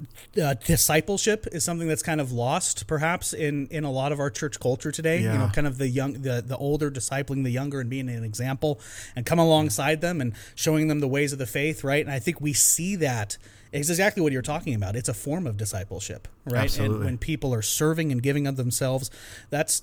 [0.41, 4.30] uh, discipleship is something that's kind of lost, perhaps in in a lot of our
[4.30, 5.21] church culture today.
[5.21, 8.23] You know, kind of the young, the the older discipling the younger and being an
[8.23, 8.80] example
[9.15, 12.04] and come alongside them and showing them the ways of the faith, right?
[12.06, 13.38] And I think we see that.
[13.71, 14.95] It's exactly what you're talking about.
[14.95, 16.65] It's a form of discipleship, right?
[16.65, 16.95] Absolutely.
[16.97, 19.10] And when people are serving and giving of themselves,
[19.49, 19.82] that's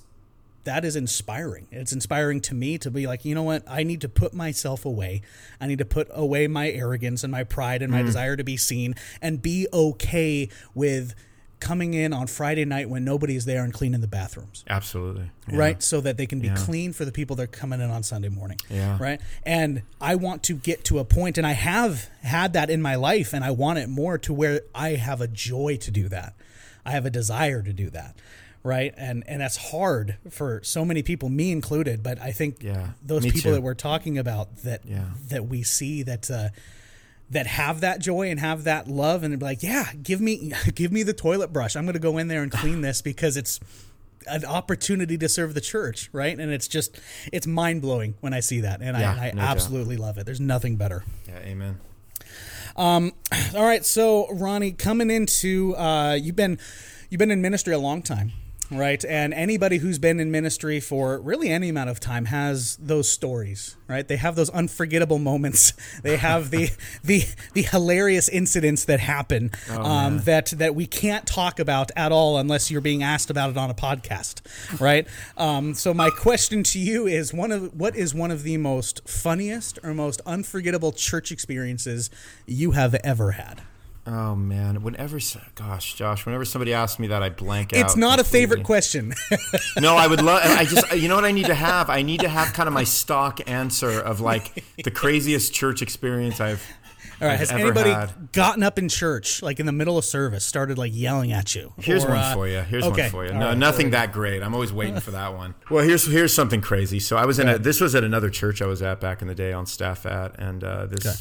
[0.63, 1.67] that is inspiring.
[1.71, 3.63] It's inspiring to me to be like, you know what?
[3.67, 5.21] I need to put myself away.
[5.59, 8.05] I need to put away my arrogance and my pride and my mm.
[8.05, 11.15] desire to be seen and be okay with
[11.61, 14.65] coming in on Friday night when nobody's there and cleaning the bathrooms.
[14.67, 15.29] Absolutely.
[15.47, 15.57] Yeah.
[15.57, 16.55] Right, so that they can be Yeah.
[16.55, 18.57] clean for the people that are coming in on Sunday morning.
[18.67, 18.97] Yeah.
[18.99, 22.81] Right, and I want to get to a point, and I have had that in
[22.81, 26.09] my life, and I want it more to where I have a joy to do
[26.09, 26.33] that.
[26.83, 28.15] I have a desire to do that.
[28.63, 32.03] Right, and and that's hard for so many people, me included.
[32.03, 33.51] But I think Yeah, those people too.
[33.53, 35.05] that we're talking about that Yeah.
[35.29, 36.49] that we see that uh,
[37.31, 40.91] that have that joy and have that love and be like, yeah, give me give
[40.91, 41.75] me the toilet brush.
[41.75, 43.59] I'm going to go in there and clean this because it's
[44.27, 46.37] an opportunity to serve the church, right?
[46.39, 46.99] And it's just
[47.33, 49.49] it's mind blowing when I see that, and Yeah, I, I no doubt.
[49.49, 50.25] absolutely love it.
[50.27, 51.03] There's nothing better.
[51.27, 51.39] Yeah.
[51.39, 51.79] Amen.
[52.75, 53.13] Um,
[53.55, 56.59] All right, so Ronnie, coming into uh, you've been
[57.09, 58.31] you've been in ministry a long time,
[58.71, 59.03] right?
[59.05, 63.75] And anybody who's been in ministry for really any amount of time has those stories,
[63.87, 64.07] right?
[64.07, 65.73] They have those unforgettable moments.
[66.03, 66.71] They have the
[67.03, 72.37] the the hilarious incidents that happen um, that that we can't talk about at all
[72.37, 74.41] unless you're being asked about it on a podcast,
[74.79, 75.07] right?
[75.37, 79.07] Um, so my question to you is one of what is one of the most
[79.07, 82.09] funniest or most unforgettable church experiences
[82.45, 83.61] you have ever had?
[84.07, 85.19] Oh man, whenever,
[85.53, 87.79] gosh, Josh, whenever somebody asks me that, I blank out.
[87.81, 89.13] It's not a favorite question.
[89.79, 90.41] No, I would love.
[90.43, 91.87] I just, you know what I need to have?
[91.89, 96.39] I need to have kind of my stock answer of like the craziest church experience
[96.41, 96.65] I've.
[97.21, 98.31] All right, has anybody had.
[98.31, 101.71] gotten up in church, like in the middle of service, started like yelling at you?
[101.77, 102.61] Here's Or, one uh, for you.
[102.61, 103.33] Here's okay, one for you.
[103.33, 104.41] No, right, nothing that great.
[104.41, 105.53] I'm always waiting for that one.
[105.69, 106.99] Well, here's here's something crazy.
[106.99, 107.59] So I was in a.
[107.59, 110.39] This was at another church I was at back in the day on staff at,
[110.39, 111.15] and uh, this Okay.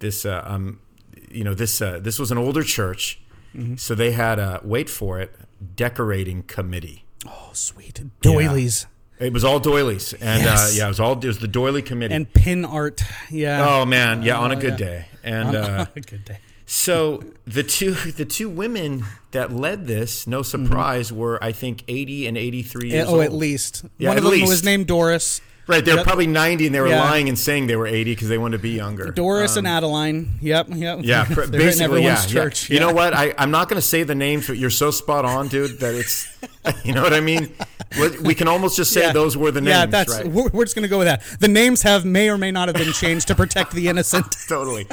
[0.00, 0.80] this uh, um,
[1.30, 3.20] you know this uh, this was an older church,
[3.56, 3.76] Mm-hmm.
[3.76, 5.34] so they had a wait for it
[5.74, 7.04] decorating committee.
[7.26, 8.86] Oh, sweet doilies
[9.18, 12.14] It was all doilies, and uh, yeah, it was all it was the doily committee.
[12.14, 13.02] and pin art.
[13.30, 13.66] Yeah.
[13.68, 14.86] oh man, yeah, on a Oh, good yeah.
[14.86, 15.56] day, and.
[15.56, 16.38] Uh, Good day.
[16.70, 22.26] So the two the two women that led this, no surprise, were I think eighty
[22.26, 23.22] and eighty three years oh, old.
[23.22, 24.48] at least Yeah, one of them least.
[24.50, 25.40] was named Doris.
[25.68, 26.06] Right, they were Yep.
[26.06, 27.02] probably ninety, and they were Yeah.
[27.04, 29.10] lying and saying they were eighty because they wanted to be younger.
[29.10, 30.30] Doris and Adeline.
[30.40, 30.98] Yep, yep.
[30.98, 32.40] Um, Yeah, pr- They're in basically, yeah, everyone's yeah.
[32.42, 32.70] church.
[32.70, 33.12] You know what?
[33.14, 35.78] I, I'm not going to say the names, but you're so spot on, dude.
[35.80, 36.26] That it's,
[36.84, 37.50] you know what I mean.
[37.96, 39.12] We- can almost just say Yeah.
[39.12, 39.76] those were the names.
[39.76, 40.26] Yeah, that's right?
[40.26, 41.22] we're, we're just gonna go with that.
[41.40, 44.26] The names have may or may not have been changed to protect the innocent.
[44.48, 44.86] totally.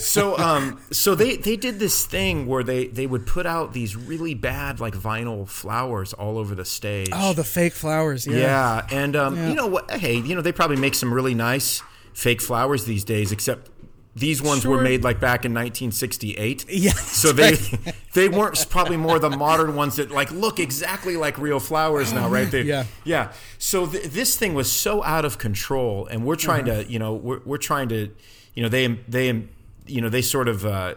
[0.00, 3.96] So, um, so they they did this thing where they they would put out these
[3.96, 7.08] really bad like vinyl flowers all over the stage.
[7.12, 8.26] Oh, the fake flowers.
[8.26, 8.36] Yeah.
[8.36, 9.90] Yeah, and um, you know what?
[9.90, 13.32] Hey, you know they probably make some really nice fake flowers these days.
[13.32, 13.70] Except
[14.14, 16.66] these ones were made like back in 1968.
[16.68, 17.56] Yeah, So they
[18.14, 22.28] they weren't probably more the modern ones that like look exactly like real flowers now,
[22.28, 22.50] right?
[22.50, 22.84] They, Yeah.
[23.04, 23.32] yeah.
[23.58, 26.82] So th- this thing was so out of control, and we're trying Uh-huh.
[26.82, 28.10] to, you know, we're, we're trying to,
[28.54, 29.44] you know, they they
[29.86, 30.64] you know they sort of.
[30.66, 30.94] Uh,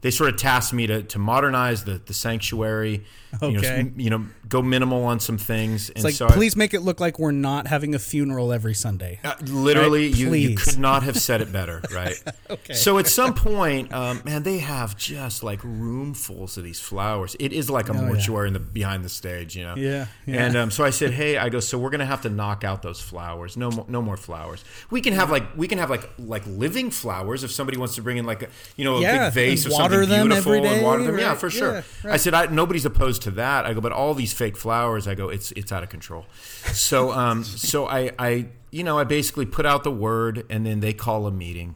[0.00, 3.06] they sort of tasked me to, to modernize the, the sanctuary,
[3.42, 3.90] you, know, Okay.
[3.96, 5.88] you know, go minimal on some things.
[5.88, 8.52] And It's like, so I- please make it look like we're not having a funeral
[8.52, 9.20] every Sunday.
[9.24, 10.16] uh, literally, Right?
[10.16, 12.20] you, you could not have said it better, right?
[12.50, 12.74] Okay.
[12.74, 17.36] So at some point, um, man, they have just like roomfuls of these flowers.
[17.38, 18.06] It is like a Oh, yeah.
[18.08, 19.74] mortuary in the behind the stage, you know.
[19.76, 20.44] Yeah, yeah.
[20.46, 22.82] And um, so I said, hey, I go, so we're gonna have to knock out
[22.82, 23.56] those flowers.
[23.56, 24.64] No, more, no more flowers.
[24.90, 28.02] We can have like we can have like like living flowers if somebody wants to
[28.02, 30.82] bring in like a you know a Yeah, big vase or something beautiful every and
[30.82, 31.18] water day, them.
[31.18, 31.84] Yeah, for sure.
[32.04, 33.66] Yeah, I said, I, nobody's opposed to that.
[33.66, 36.24] I go, but all these fake flowers, I go, it's it's out of control.
[36.72, 40.80] So um, so I I you know I basically put out the word, and then
[40.80, 41.74] they call a meeting.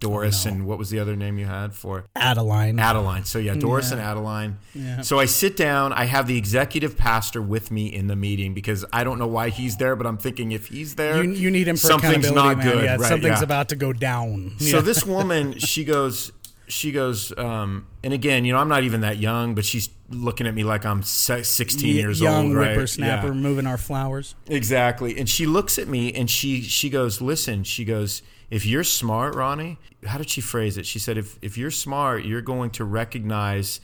[0.00, 2.78] Doris and what was the other name you had for Adeline.
[2.78, 3.24] Adeline?
[3.24, 3.96] So yeah, Doris Yeah.
[3.96, 4.58] and Adeline.
[4.74, 5.00] Yeah.
[5.00, 5.94] So I sit down.
[5.94, 9.48] I have the executive pastor with me in the meeting because I don't know why
[9.48, 12.58] he's there, but I'm thinking if he's there, you, you need him for something's not
[12.58, 12.66] man.
[12.66, 12.84] good.
[12.84, 14.52] Yeah, right, something's about to go down.
[14.58, 16.32] So this woman, she goes,
[16.66, 20.46] she goes, um, and again, you know, I'm not even that young, but she's looking
[20.46, 22.70] at me like I'm 16 years young old, right?
[22.76, 23.32] whippersnapper Yeah.
[23.32, 24.34] moving our flowers.
[24.48, 25.18] Exactly.
[25.18, 29.34] And she looks at me and she she goes, "Listen." She goes, "If you're smart,
[29.34, 30.86] Ronnie, how did she phrase it?
[30.86, 33.80] She said, "If if you're smart, you're going to recognize."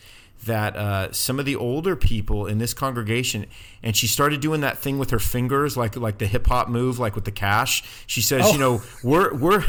[0.46, 3.44] That uh, some of the older people in this congregation,
[3.82, 6.98] and she started doing that thing with her fingers, like like the hip hop move,
[6.98, 7.82] like with the cash.
[8.06, 8.52] She says, Oh.
[8.52, 9.62] "You know, we're we're."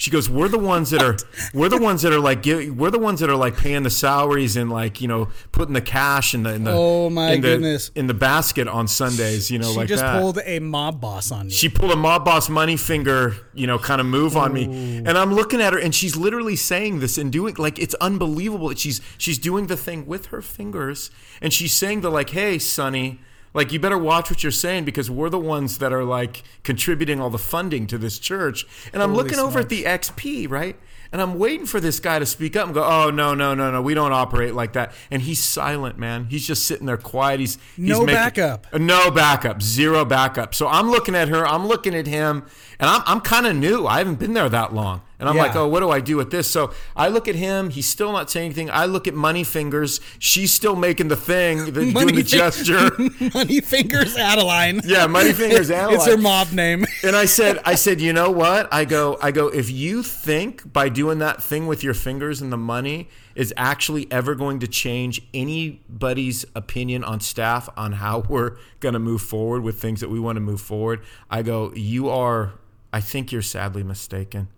[0.00, 1.16] She goes, "We're the ones that are,
[1.54, 3.90] we're the ones that are like, give, we're the ones that are like paying the
[3.90, 7.40] salaries and like, you know, putting the cash in the, in the, Oh, my in
[7.40, 7.90] the, goodness.
[7.96, 11.00] in the basket on Sundays, you know, like She like just that." pulled a mob
[11.00, 11.50] boss on you.
[11.50, 14.98] she pulled a mob boss money finger, you know, kind of move on me.
[15.04, 18.68] And I'm looking at her and she's literally saying this and doing like it's unbelievable
[18.68, 21.10] that she's she's doing the thing with her fingers
[21.42, 23.20] and she's saying the like, "Hey, Sonny,
[23.54, 27.20] like you better watch what you're saying because we're the ones that are like contributing
[27.20, 30.76] all the funding to this church." And I'm Holy looking over at the XP, right?
[31.10, 33.70] And I'm waiting for this guy to speak up and go, "Oh no, no, no,
[33.70, 36.26] no, we don't operate like that." And he's silent, man.
[36.26, 37.40] He's just sitting there quiet.
[37.40, 38.66] He's, he's No backup.
[38.72, 39.62] Uh, No backup.
[39.62, 40.54] Zero backup.
[40.54, 41.46] So I'm looking at her.
[41.46, 42.44] I'm looking at him,
[42.78, 43.86] and I'm I'm kind of new.
[43.86, 45.00] I haven't been there that long.
[45.20, 45.42] And I'm Yeah.
[45.42, 46.48] like, oh, what do I do with this?
[46.48, 47.70] So I look at him.
[47.70, 48.70] He's still not saying anything.
[48.70, 50.00] I look at Money Fingers.
[50.20, 52.90] She's still making the thing, the, doing the gesture.
[53.34, 54.80] Money Fingers Adeline.
[54.88, 56.84] Yeah, Money Fingers It's her mob name.
[57.02, 58.72] And I said, I said, you know what?
[58.72, 59.48] I go, I go.
[59.48, 64.10] If you think by doing that thing with your fingers and the money is actually
[64.10, 69.62] ever going to change anybody's opinion on staff on how we're going to move forward
[69.62, 71.00] with things that we want to move forward,
[71.30, 72.52] I go, you are.
[72.92, 74.48] I think you're sadly mistaken.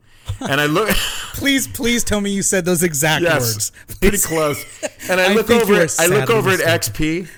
[0.40, 0.88] And I look.
[1.34, 3.72] Please, please tell me you said those exact Yes, words.
[4.00, 4.62] pretty close.
[5.08, 5.86] And I, I look over.
[5.98, 6.58] I look over at.
[6.82, 7.28] XP,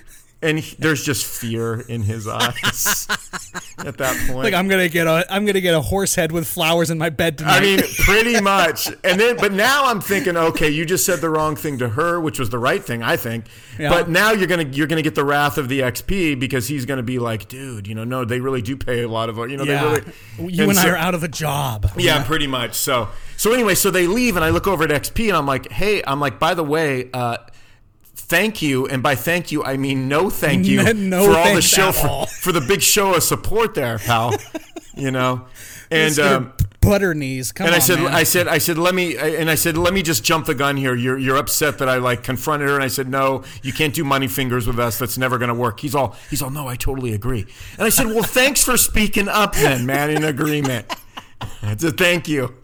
[0.43, 3.07] and he- there's just fear in his eyes
[3.79, 4.39] at that point.
[4.45, 7.11] Like I'm gonna get a, I'm gonna get a horse head with flowers in my
[7.11, 7.57] bed tonight.
[7.57, 8.89] I mean, pretty much.
[9.05, 12.21] And then, but now I'm thinking, okay, you just said the wrong thing to her,
[12.21, 13.47] which was the right thing, I think.
[13.79, 13.89] Yeah.
[13.91, 17.03] But now you're gonna you're gonna get the wrath of the XP because he's gonna
[17.03, 19.65] be like, dude, you know, no, they really do pay a lot of, you know,
[19.65, 19.89] yeah, they
[20.39, 20.53] really.
[20.55, 21.91] you and, I so- are out of a job.
[21.97, 22.75] Yeah, pretty much.
[22.75, 25.71] So, so anyway, so they leave, and I look over at XP, and I'm like,
[25.71, 27.39] hey, I'm like, by the way, uh,
[28.33, 31.61] thank you, and by thank you, I mean no, thank you No for all the
[31.61, 34.35] show at for, for the big show of support there, pal.
[34.97, 35.47] you know,
[35.91, 37.53] and um, butter knees.
[37.53, 38.15] Come and I said, man.
[38.15, 40.77] I said, I said, let me, and I said, let me just jump the gun
[40.77, 40.95] here.
[40.95, 44.03] You're, you're upset that I like confronted her, and I said, no, you can't do
[44.05, 44.99] money fingers with us.
[44.99, 45.81] That's never going to work.
[45.81, 47.47] He's all, he's all, no, I totally agree.
[47.75, 50.87] And I said, well, thanks for speaking up, then, man, in agreement.
[51.63, 52.55] I said, thank you.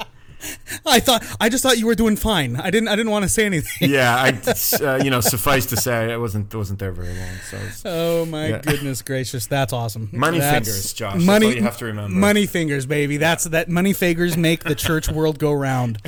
[0.86, 2.56] I thought I just thought you were doing fine.
[2.56, 3.90] I didn't I didn't want to say anything.
[3.90, 7.36] Yeah, I, uh, you know, suffice to say, I wasn't wasn't there very long.
[7.50, 8.58] So it's- Oh my Yeah.
[8.58, 10.08] goodness gracious, that's awesome.
[10.12, 11.14] Money That's- fingers, Josh.
[11.14, 12.14] That's Money you have to remember.
[12.16, 13.16] Money fingers, baby.
[13.16, 13.68] That's that.
[13.68, 15.98] Money fingers make the church world go round.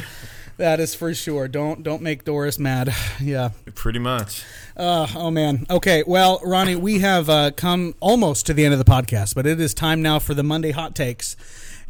[0.56, 1.48] That is for sure.
[1.48, 2.94] Don't don't make Doris mad.
[3.20, 3.50] Yeah.
[3.74, 4.44] pretty much.
[4.76, 5.66] Uh, oh man.
[5.68, 6.04] Okay.
[6.06, 9.60] Well, Ronnie, we have uh, come almost to the end of the podcast, but it
[9.60, 11.36] is time now for the Monday hot takes.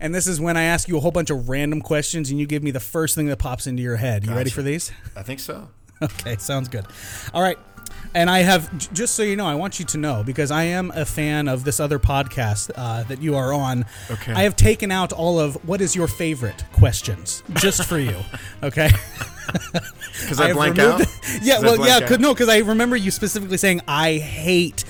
[0.00, 2.46] And this is when I ask you a whole bunch of random questions, and you
[2.46, 4.24] give me the first thing that pops into your head.
[4.24, 4.90] You ready for these?
[5.14, 5.68] I think so.
[6.02, 6.86] Okay, sounds good.
[7.34, 7.58] All right.
[8.14, 10.90] And I have, just so you know, I want you to know because I am
[10.94, 13.84] a fan of this other podcast uh, that you are on.
[14.10, 14.32] Okay.
[14.32, 18.16] I have taken out all of what is your favorite questions just for you.
[18.62, 18.90] Okay.
[20.22, 21.02] Because I, have blank out.
[21.42, 22.06] Yeah, well, yeah, out?
[22.06, 24.84] cause, no, because I remember you specifically saying, I hate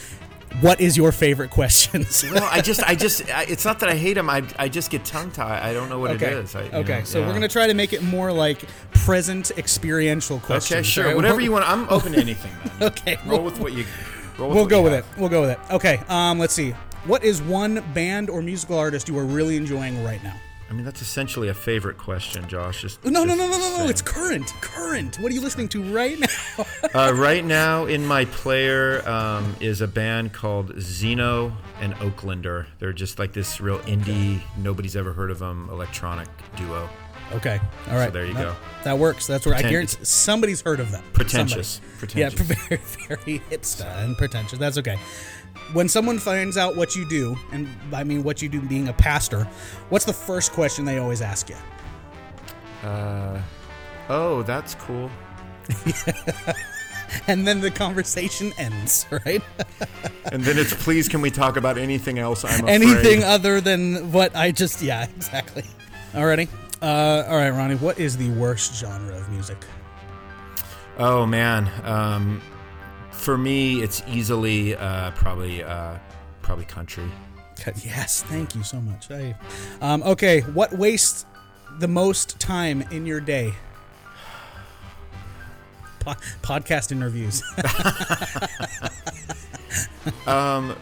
[0.60, 2.24] what is your favorite questions.
[2.30, 4.28] Well, I just, I just, I, it's not that I hate them.
[4.30, 5.62] I, I just get tongue tied.
[5.62, 6.26] I don't know what okay.
[6.26, 6.54] it is.
[6.54, 7.26] I, okay, know, so yeah.
[7.26, 10.78] we're going to try to make it more like present experiential questions.
[10.78, 11.04] Okay, sure.
[11.06, 11.16] right?
[11.16, 11.68] Whatever you want.
[11.68, 12.70] I'm open to anything, man.
[12.92, 13.84] Okay, Roll we'll- with what you.
[14.38, 15.04] Roll with We'll go with have.
[15.04, 15.20] it.
[15.20, 15.58] We'll go with it.
[15.70, 16.00] Okay.
[16.08, 16.70] Um, let's see.
[17.04, 20.36] What is one band or musical artist you are really enjoying right now?
[20.70, 22.82] I mean, that's essentially a favorite question, Josh.
[22.82, 23.76] Just No, no, just no, no, no, no.
[23.78, 23.90] saying.
[23.90, 24.54] It's current.
[24.60, 25.16] Current.
[25.18, 26.26] What are you listening to right now?
[26.94, 32.66] Uh, right now, in my player um, is a band called Xeno and Oaklander.
[32.80, 36.88] They're just like this real indie, nobody's ever heard of them, electronic duo.
[37.34, 37.60] okay.
[37.88, 38.12] All right.
[38.12, 38.56] there you That- go.
[38.84, 39.26] That works.
[39.28, 41.04] That's where I Pretend- guarantee somebody's heard of them.
[41.12, 41.80] Pretentious.
[41.98, 42.20] Somebody.
[42.20, 44.58] Yeah, very, very hipster and pretentious.
[44.58, 44.98] That's okay.
[45.72, 48.92] When someone finds out what you do, and I mean what you do being a
[48.92, 49.44] pastor,
[49.88, 51.56] what's the first question they always ask you?
[52.82, 53.40] Uh,
[54.08, 55.10] oh, that's cool.
[57.26, 59.42] And then the conversation ends, right?
[60.32, 62.44] And then it's please, can we talk about anything else?
[62.44, 62.74] I'm afraid.
[62.74, 65.64] anything other than what I just yeah exactly.
[66.12, 66.48] Alrighty,
[66.82, 67.76] uh, all right, Ronnie.
[67.76, 69.58] What is the worst genre of music?
[70.98, 72.42] Oh man, um,
[73.20, 75.96] for me, it's easily uh, probably uh,
[76.42, 77.04] probably country.
[77.84, 79.10] Yes, thank you so much.
[79.10, 79.34] I,
[79.82, 81.26] um, okay, what wastes
[81.78, 83.52] the most time in your day?
[86.00, 87.42] Po- podcast interviews.
[90.26, 90.74] Um,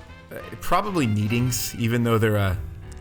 [0.61, 2.57] probably meetings, even though they're uh,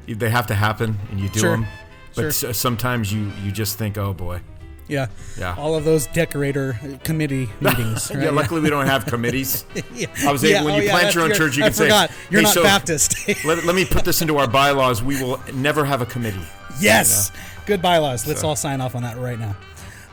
[0.07, 1.51] they have to happen and you do Sure.
[1.51, 1.67] them.
[2.15, 2.53] But Sure.
[2.53, 4.41] sometimes you you just think, oh boy.
[4.87, 5.55] Yeah, Yeah.
[5.57, 8.09] All of those decorator committee meetings.
[8.13, 8.23] Right?
[8.23, 9.65] Yeah, luckily we don't have committees.
[9.93, 10.07] Yeah.
[10.25, 11.87] I was able- when you plant your own your- church, you I can say.
[12.29, 13.27] You're "Hey, not so- Baptist.
[13.45, 15.01] let, let me put this into our bylaws.
[15.03, 16.45] We will never have a committee.
[16.79, 17.31] Yes.
[17.65, 18.27] Good bylaws.
[18.27, 19.55] Let's So- all sign off on that right now.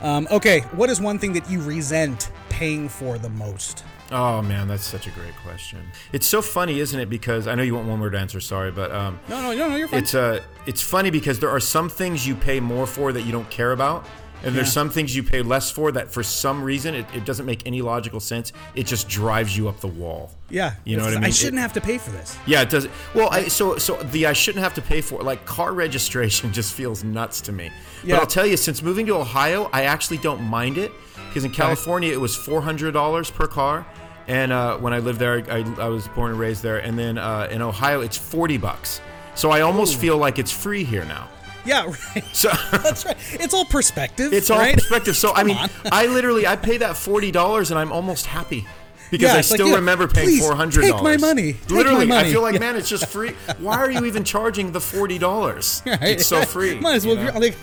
[0.02, 0.60] Um, okay.
[0.72, 3.84] What is one thing that you resent paying for the most?
[4.12, 5.78] Oh man, that's such a great question.
[6.12, 7.08] It's so funny, isn't it?
[7.08, 8.38] Because I know you want one word answer.
[8.38, 9.76] Sorry, but um, No, no, no, no.
[9.76, 10.00] You're fine.
[10.00, 13.32] it's uh, it's funny because there are some things you pay more for that you
[13.32, 14.06] don't care about,
[14.44, 17.46] And there's some things you pay less for that for some reason it, it doesn't
[17.46, 18.52] make any logical sense.
[18.74, 20.33] It just drives you up the wall.
[20.50, 21.26] Yeah, You know It's- what I mean?
[21.26, 22.37] I shouldn't It- have to pay for this.
[22.46, 22.88] Yeah, it does.
[23.14, 25.22] Well, I, so so the I shouldn't have to pay for.
[25.22, 27.71] Like car registration just feels nuts to me.
[28.04, 28.16] Yeah.
[28.16, 30.92] But I'll tell you, since moving to Ohio, I actually don't mind it
[31.29, 33.87] because in California it was four hundred dollars per car,
[34.29, 37.16] and uh, when I lived there, I, I was born and raised there, and then
[37.18, 39.00] uh, in Ohio it's forty bucks.
[39.35, 41.29] So I almost feel like it's free here now.
[41.65, 42.25] Yeah, right.
[42.33, 42.50] So.
[42.73, 43.17] That's right.
[43.33, 44.33] It's all perspective.
[44.33, 44.75] It's all right?
[44.75, 45.17] perspective.
[45.17, 45.56] So I mean.
[45.90, 48.67] I literally I pay that forty dollars and I'm almost happy
[49.10, 51.21] because Yeah, I it's like, still yeah, remember paying four hundred take dollars.
[51.21, 51.52] my money.
[51.54, 52.29] Take my Literally, money.
[52.29, 52.60] I feel like Yeah.
[52.60, 53.31] man, it's just free.
[53.58, 55.83] Why are you even charging the forty dollars?
[55.87, 56.79] It's so free.
[56.81, 57.17] Might as well.
[57.17, 57.38] you know?
[57.38, 57.56] Like,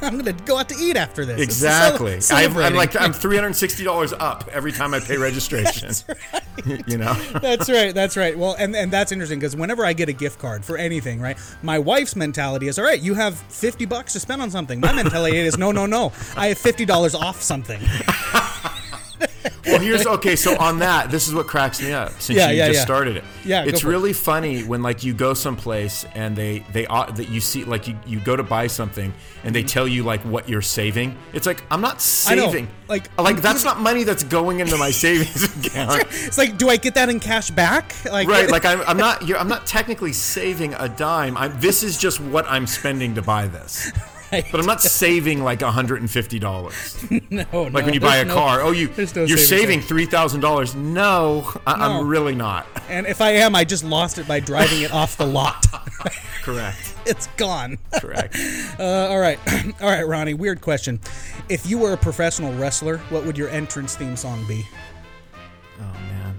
[0.02, 1.40] I'm gonna go out to eat after this.
[1.40, 2.20] Exactly.
[2.20, 5.90] cele- I, I'm like I'm three hundred sixty dollars up every time I pay registration.
[6.86, 7.14] you know.
[7.40, 7.94] That's right.
[7.94, 8.36] That's right.
[8.38, 11.38] Well, and, and that's interesting because whenever I get a gift card for anything, right,
[11.62, 14.80] my wife's mentality is, all right, you have 50 bucks to spend on something.
[14.80, 16.12] My mentality is, no, no, no.
[16.36, 17.80] I have $50 off something.
[19.70, 20.36] Well, here's okay.
[20.36, 22.84] So on that, this is what cracks me up since Yeah, you yeah, just yeah.
[22.84, 23.24] started it.
[23.44, 23.90] Yeah, it's for it.
[23.90, 27.86] really funny when like you go someplace and they they ought that you see like
[27.88, 29.12] you, you go to buy something
[29.44, 31.16] and they tell you like what you're saving.
[31.32, 32.68] It's like I'm not saving.
[32.88, 36.02] like, uh, like I'm that's not money that's going into my savings account.
[36.10, 37.94] It's like, do I get that in cash back?
[38.04, 39.26] Like, Right, like I'm, I'm not.
[39.26, 41.36] You're, I'm not technically saving a dime.
[41.36, 43.90] I'm, this is just what I'm spending to buy this.
[44.32, 44.44] Right.
[44.50, 47.04] But I'm not saving like 150 dollars.
[47.30, 50.74] no, Like when you buy a car, oh, you, no you're saving three thousand dollars.
[50.74, 51.84] No, I, No.
[51.84, 52.66] I'm really not.
[52.88, 55.66] And if I am, I just lost it by driving it off the lot.
[56.42, 56.94] Correct.
[57.06, 57.78] it's gone.
[58.00, 58.36] Correct.
[58.78, 59.38] Uh, all right,
[59.82, 60.32] all right, Ronnie.
[60.32, 61.00] Weird question.
[61.50, 64.64] If you were a professional wrestler, what would your entrance theme song be?
[65.78, 66.38] Oh man.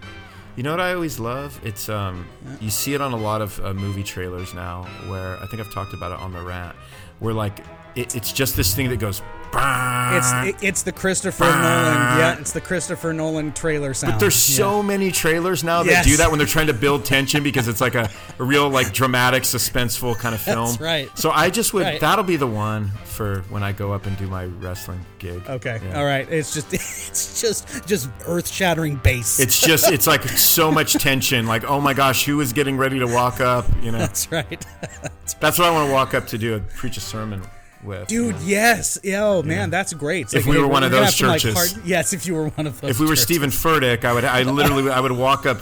[0.55, 1.59] You know what I always love?
[1.63, 2.25] It's um,
[2.59, 5.71] you see it on a lot of uh, movie trailers now, where I think I've
[5.73, 6.75] talked about it on the rant,
[7.19, 7.59] where like
[7.95, 9.21] it, it's just this thing that goes.
[9.53, 12.17] It's it, it's the Christopher Nolan.
[12.19, 14.13] Yeah, it's the Christopher Nolan trailer sound.
[14.13, 14.55] But there's Yeah.
[14.63, 16.05] so many trailers now that Yes.
[16.05, 18.93] do that when they're trying to build tension because it's like a, a real like
[18.93, 20.67] dramatic, suspenseful kind of film.
[20.67, 21.17] That's right.
[21.19, 21.99] So I just would Right.
[21.99, 25.41] that'll be the one for when I go up and do my wrestling gig.
[25.49, 25.81] Okay.
[25.83, 25.97] Yeah.
[25.99, 26.25] All right.
[26.31, 29.37] It's just it's just just earth shattering bass.
[29.41, 31.45] It's just it's like so much tension.
[31.45, 33.65] Like oh my gosh, who is getting ready to walk up?
[33.81, 34.65] You know, that's right.
[35.41, 36.55] that's what I want to walk up to do.
[36.55, 37.41] A preach a sermon
[37.83, 38.07] with.
[38.07, 38.97] Dude, yes.
[39.03, 40.23] Yo, man, that's great.
[40.25, 41.73] It's If like, we hey, were one of those have some, like, churches.
[41.73, 42.91] hard- yes, if you were one of those.
[42.91, 43.23] If we were churches.
[43.23, 45.59] Steven Furtick, I would I literally I would walk up.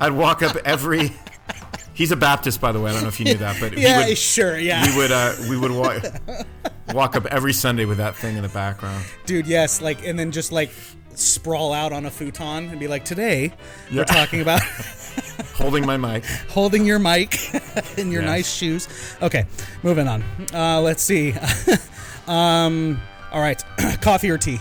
[0.00, 1.12] I'd walk up every.
[1.92, 2.90] He's a Baptist, by the way.
[2.90, 4.56] I don't know if you knew that, but Yeah, would, sure.
[4.56, 4.88] Yeah.
[4.88, 6.04] we would uh, we would walk
[6.94, 9.04] walk up every Sunday with that thing in the background.
[9.26, 9.80] Dude, yes.
[9.80, 10.70] Like, and then just like
[11.18, 13.52] sprawl out on a futon and be like, today
[13.90, 13.98] Yeah.
[14.00, 14.60] we're talking about
[15.54, 16.24] holding my mic.
[16.48, 17.38] holding your mic
[17.98, 18.30] in your Yes.
[18.30, 18.88] nice shoes.
[19.22, 19.46] Okay,
[19.82, 20.22] moving on.
[20.54, 21.34] Uh, let's see.
[22.26, 23.00] um,
[23.32, 23.62] all right,
[24.00, 24.58] coffee or tea?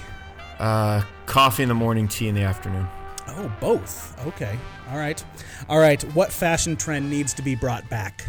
[0.59, 2.87] Uh, coffee in the morning, tea in the afternoon.
[3.29, 4.25] Oh, both.
[4.27, 4.57] Okay.
[4.89, 5.23] All right.
[5.69, 6.01] All right.
[6.15, 8.25] What fashion trend needs to be brought back?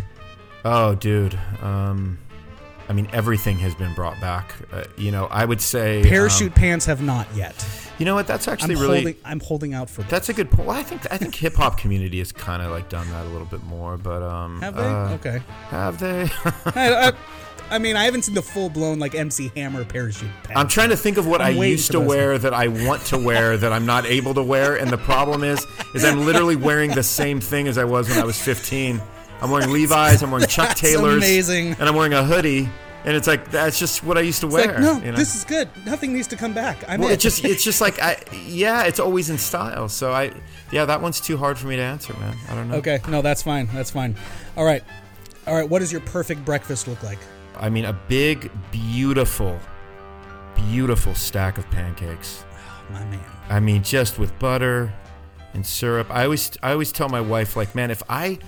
[0.64, 1.38] Oh, dude.
[1.62, 2.18] Um,
[2.88, 4.52] I mean, everything has been brought back.
[4.72, 7.54] Uh, you know, I would say Parachute um, pants have not yet.
[7.98, 8.26] You know what?
[8.26, 8.96] That's I'm actually really.
[9.02, 9.16] holding.
[9.24, 10.10] I'm holding out for that.
[10.10, 10.68] That's a good point.
[10.68, 13.28] Well, I think I think hip hop community has kind of like done that a
[13.28, 14.82] little bit more, but um, Have they?
[14.82, 15.42] uh, okay.
[15.68, 16.22] Have they?
[16.74, 17.12] I, I,
[17.70, 20.52] I mean, I haven't seen the full blown like MC Hammer parachute pants.
[20.58, 23.18] I'm trying to think of what I'm I used to wear that I want to
[23.18, 26.90] wear that I'm not able to wear, and the problem is, is I'm literally wearing
[26.92, 29.00] the same thing as I was when I was 15.
[29.40, 31.72] I'm wearing Levi's, I'm wearing Chuck Taylors, amazing.
[31.72, 32.68] and I'm wearing a hoodie,
[33.04, 34.66] and it's like that's just what I used to It's wear.
[34.66, 35.16] like, no, you know?
[35.16, 35.68] this is good.
[35.86, 36.76] Nothing needs to come back.
[36.88, 39.88] I'm well, it's just it's just like I yeah, it's always in style.
[39.88, 40.32] So I
[40.72, 42.36] yeah, that one's too hard for me to answer, man.
[42.48, 42.76] I don't know.
[42.76, 43.00] okay.
[43.08, 43.68] No, that's fine.
[43.72, 44.16] That's fine.
[44.56, 44.82] All right.
[45.46, 45.68] All right.
[45.68, 47.18] What does your perfect breakfast look like?
[47.56, 49.58] I mean, a big, beautiful,
[50.54, 52.44] beautiful stack of pancakes.
[52.56, 53.20] Oh, my man.
[53.48, 54.92] I mean, just with butter
[55.54, 56.08] and syrup.
[56.10, 58.38] I always, I always tell my wife, like, man, if I,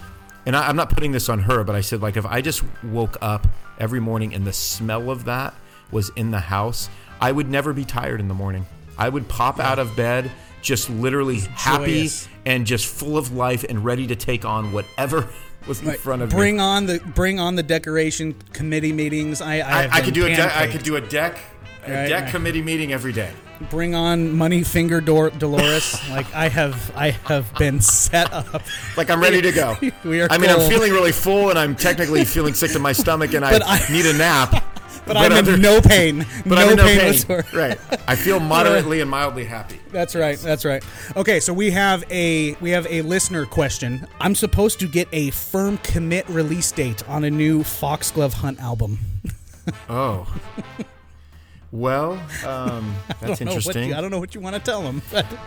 [0.46, 2.62] and I, I'm not putting this on her, but I said, like, if I just
[2.84, 3.46] woke up
[3.78, 5.54] every morning and the smell of that
[5.90, 6.88] was in the house,
[7.20, 8.66] I would never be tired in the morning.
[8.98, 10.30] I would pop out of bed
[10.62, 12.28] just literally happy joyous.
[12.44, 15.26] and just full of life and ready to take on whatever
[15.66, 15.98] was in Right.
[15.98, 16.62] front of bring me.
[16.62, 19.40] on the bring on the decoration committee meetings.
[19.40, 20.54] I I, I, I could do a deck.
[20.56, 21.38] I could do a deck,
[21.86, 22.30] a Right, deck right.
[22.30, 23.32] committee meeting every day.
[23.68, 25.98] Bring on money finger Dor- Dolores.
[26.10, 28.62] like I have I have been set up.
[28.96, 29.76] Like I'm ready to go.
[30.04, 32.92] We are I mean, I'm feeling really full, and I'm technically feeling sick to my
[32.92, 34.64] stomach, and I, I- need a nap.
[35.06, 36.24] But, I'm other- in no pain.
[36.46, 37.42] But no, I'm in no pain, pain.
[37.52, 37.78] Right.
[38.06, 39.80] I feel moderately and mildly happy.
[39.90, 40.38] That's right.
[40.38, 40.84] That's right.
[41.16, 44.06] Okay, so we have a we have a listener question.
[44.20, 48.98] I'm supposed to get a firm commit release date on a new Foxglove Hunt album.
[49.88, 50.32] Oh.
[51.72, 52.12] Well,
[52.44, 53.90] um, that's what interesting.
[53.90, 55.00] you, I don't know what you want to tell him.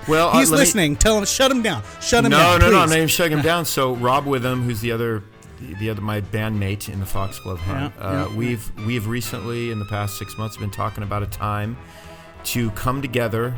[0.08, 0.96] Well, uh, he's me- listening.
[0.96, 1.84] tell him, shut him down.
[2.02, 2.60] Shut him no, down.
[2.62, 2.92] no, no, I'm please.
[2.92, 3.66] not even shutting him down.
[3.66, 5.22] So Rob Witham, who's the other,
[5.80, 8.36] the other my bandmate in the Foxglove Hunt, Yeah, uh, yeah.
[8.38, 11.76] we've we've recently in the past six months been talking about a time
[12.46, 13.54] to come together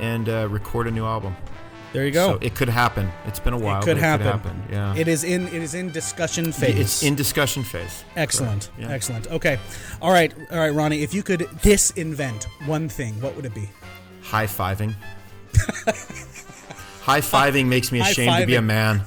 [0.00, 1.36] and uh, record a new album.
[1.92, 2.34] There you go.
[2.34, 3.10] So it could happen.
[3.26, 3.80] It's been a while.
[3.80, 4.26] it could happen.
[4.26, 4.62] It could happen.
[4.70, 4.94] Yeah.
[4.96, 5.48] It is in.
[5.48, 6.78] It is in discussion phase.
[6.78, 8.04] It's in discussion phase.
[8.16, 8.70] Excellent.
[8.78, 8.90] Yeah.
[8.90, 9.26] Excellent.
[9.28, 9.58] Okay.
[10.00, 10.32] All right.
[10.52, 11.02] All right, Ronnie.
[11.02, 13.68] If you could disinvent one thing, what would it be?
[14.22, 14.94] High fiving.
[17.02, 19.02] High fiving makes me ashamed to be a man.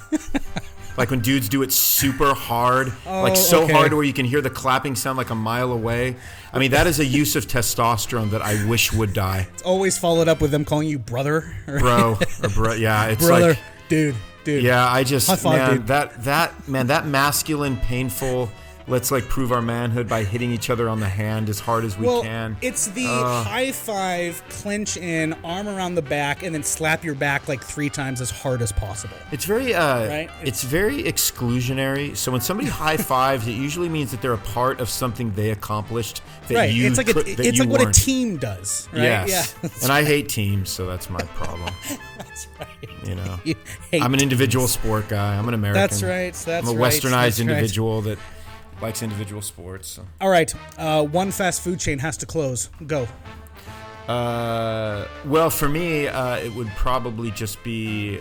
[0.98, 3.72] like when dudes do it super hard, Oh, like so okay.
[3.74, 6.18] hard where you can hear the clapping sound like a mile away.
[6.54, 9.98] I mean, that is a use of testosterone that I wish would die, It's always
[9.98, 11.56] followed up with them calling you brother.
[11.68, 12.18] Or bro.
[12.44, 14.64] or bro yeah, it's brother, like dude, dude.
[14.64, 14.88] yeah.
[14.88, 15.88] I just five, man dude.
[15.88, 18.52] that that man that masculine, painful.
[18.88, 21.98] Let's like prove our manhood by hitting each other on the hand as hard as
[21.98, 22.58] we Well, can.
[22.62, 23.46] it's the Ugh.
[23.46, 27.90] high five, clinch in, arm around the back, and then slap your back like three
[27.90, 29.16] times as hard as possible.
[29.32, 30.30] It's very uh Right?
[30.44, 32.16] it's very exclusionary.
[32.16, 35.52] So when somebody high fives, it usually means that they're a part of something they
[35.52, 36.74] accomplished that right.
[36.74, 38.90] you it's like a, that it's like what a team does.
[38.92, 39.04] Right?
[39.04, 39.56] Yes.
[39.64, 39.70] Yeah.
[39.84, 41.74] and I hate teams, so that's my problem.
[42.18, 43.08] That's right.
[43.08, 43.40] You know.
[43.44, 43.56] You
[43.94, 45.38] I'm an individual sport guy.
[45.38, 45.82] I'm an American.
[45.82, 46.34] That's right.
[46.34, 47.40] That's I'm a right, westernized right.
[47.40, 48.18] individual that
[48.84, 49.88] likes individual sports.
[49.88, 50.06] So.
[50.22, 50.54] All right.
[50.78, 52.70] Uh, one fast food chain has to close.
[52.86, 53.08] Go.
[54.08, 58.20] Uh, well, for me, uh, it would probably just be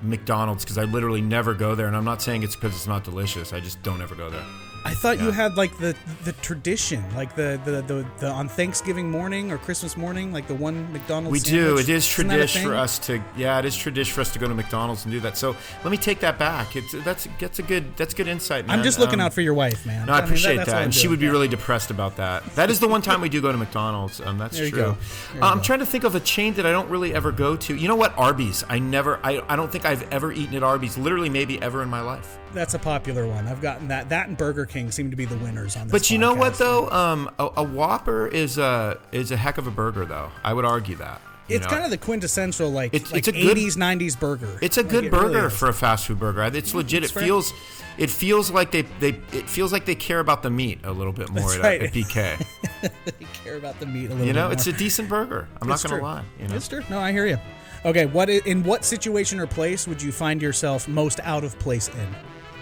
[0.00, 3.04] McDonald's because I literally never go there, and I'm not saying it's because it's not
[3.04, 3.52] delicious.
[3.52, 4.44] I just don't ever go there.
[4.84, 9.10] I thought you had like the the tradition, like the the, the the on Thanksgiving
[9.10, 11.32] morning or Christmas morning, like the one McDonald's.
[11.32, 11.76] We do.
[11.78, 13.22] It is that tradition for us to.
[13.36, 15.36] Yeah, it is tradition for us to go to McDonald's and do that.
[15.36, 15.54] So
[15.84, 16.74] let me take that back.
[16.76, 18.78] It's that's that's a good that's good insight, man.
[18.78, 20.06] I'm just looking Um, out for your wife, man.
[20.06, 21.32] No, I mean, appreciate that's that, I'm and she would be Yeah.
[21.32, 22.44] really depressed about that.
[22.54, 24.20] That is the one time we do go to McDonald's.
[24.20, 24.70] Um, that's true.
[24.70, 24.76] go.
[24.76, 24.94] There
[25.36, 25.64] you Uh, I'm go.
[25.64, 27.74] trying to think of a chain that I don't really ever go to.
[27.76, 28.16] You know what?
[28.16, 28.64] Arby's.
[28.68, 29.18] I never.
[29.22, 30.96] I, I don't think I've ever eaten at Arby's.
[30.96, 32.38] Literally, maybe ever in my life.
[32.54, 33.46] That's a popular one.
[33.46, 34.08] I've gotten that.
[34.08, 35.92] That and Burger King seem to be the winners on this.
[35.92, 36.88] But you know what though?
[36.90, 40.30] Um, a, a Whopper is a is a heck of a burger, though.
[40.44, 41.20] I would argue that.
[41.48, 41.70] It's know?
[41.70, 44.58] kind of the quintessential like It's- like it's a good- 80s 90s burger.
[44.60, 45.56] It's a Like, good it burger is.
[45.58, 46.42] for a fast food burger.
[46.42, 47.04] It's legit.
[47.04, 47.54] It's it feels,
[47.96, 51.14] it feels like they, they, it feels like they care about the meat a little
[51.14, 51.82] bit more at, right.
[51.84, 52.44] at BK.
[52.82, 54.16] They care about the meat a little.
[54.16, 54.26] Bit more.
[54.26, 54.74] You know, it's more.
[54.74, 55.48] a decent burger.
[55.62, 56.22] I'm It's not gonna lie.
[56.40, 56.82] You know, It's true.
[56.90, 57.38] No, I hear you.
[57.84, 61.88] Okay, what in what situation or place would you find yourself most out of place
[61.88, 62.14] in?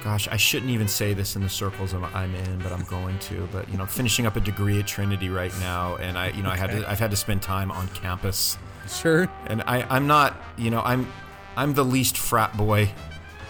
[0.07, 3.19] Gosh, I shouldn't even say this in the circles I'm, I'm in, but I'm going
[3.19, 3.49] to.
[3.51, 6.45] But you know, I'm finishing up a degree at Trinity right now, and I, you
[6.45, 8.57] know, I had to, I've had to spend time on campus,
[8.89, 9.29] Sure.
[9.49, 11.13] and I, I'm not, you know, I'm,
[11.57, 12.89] I'm the least frat boy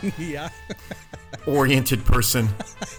[0.18, 0.48] yeah.
[1.46, 2.48] oriented person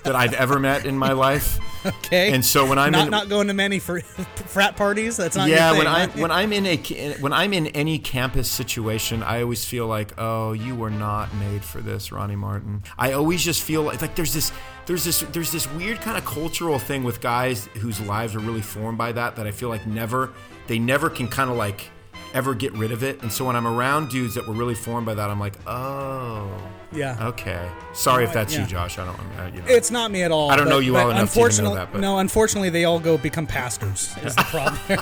[0.04, 1.60] that I've ever met in my life.
[1.86, 2.32] Okay.
[2.34, 4.00] And so when I'm not in, not going to many fr-
[4.36, 5.18] frat parties.
[5.18, 6.20] That's not yeah, your when thing, I'm right?
[6.20, 6.78] when I'm in a
[7.20, 11.64] when I'm in any campus situation, I always feel like, oh, you were not made
[11.64, 12.84] for this, Ronnie Martin.
[12.98, 14.52] I always just feel like like there's this
[14.86, 18.62] there's this there's this weird kind of cultural thing with guys whose lives are really
[18.62, 20.32] formed by that that I feel like never
[20.68, 21.90] they never can kind of like
[22.34, 23.22] ever get rid of it.
[23.22, 26.50] And so when I'm around dudes that were really formed by that, I'm like, oh,
[26.92, 27.18] yeah.
[27.28, 27.70] okay.
[27.94, 28.62] Sorry if that's Yeah.
[28.62, 28.98] you, Josh.
[29.00, 29.16] I don't.
[29.20, 29.68] Uh, you know.
[29.68, 30.50] It's not me at all.
[30.52, 32.20] I don't but- know you all enough to know unfortunately, that, but- no.
[32.20, 34.16] Unfortunately, they all go become pastors.
[34.24, 34.78] Is the problem?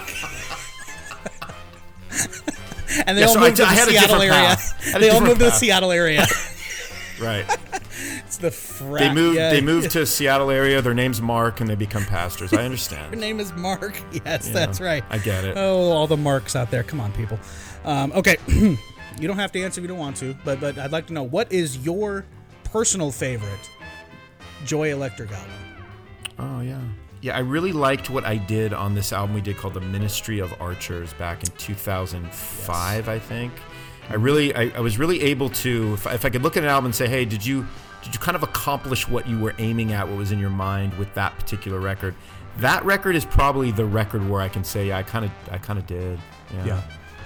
[3.06, 4.32] and they Yeah, all so I move to the Seattle area.
[4.32, 4.74] path.
[4.80, 5.52] I had a They all different move to the.
[5.52, 6.26] Seattle area.
[7.20, 7.46] right.
[8.26, 9.00] it's the frat.
[9.00, 9.38] They moved.
[9.38, 9.52] yeah.
[9.52, 10.82] They moved to Seattle area.
[10.82, 12.54] Their name's Mark, and they become pastors.
[12.54, 13.18] I understand.
[13.20, 14.02] name is Mark.
[14.26, 15.04] Yes, You that's right.
[15.10, 15.58] I get it.
[15.58, 16.84] Oh, all the marks out there.
[16.84, 17.40] Come on, people.
[17.84, 20.92] Um, okay, you don't have to answer if you don't want to, but but I'd
[20.92, 22.26] like to know what is your
[22.64, 23.70] personal favorite
[24.66, 25.52] Joy Electric album?
[26.40, 26.82] Oh yeah.
[27.22, 30.40] Yeah, I really liked what I did on this album we did called The Ministry
[30.40, 33.52] of Archers back in 2005, I think.
[34.10, 36.64] I really, I, I was really able to, if I, if I could look at
[36.64, 37.66] an album and say, hey, did you,
[38.04, 40.94] did you kind of accomplish what you were aiming at, what was in your mind
[40.96, 42.14] with that particular record?
[42.58, 45.58] That record is probably the record where I can say, yeah, I kind of, I
[45.58, 46.20] kind of did.
[46.66, 46.82] Yeah.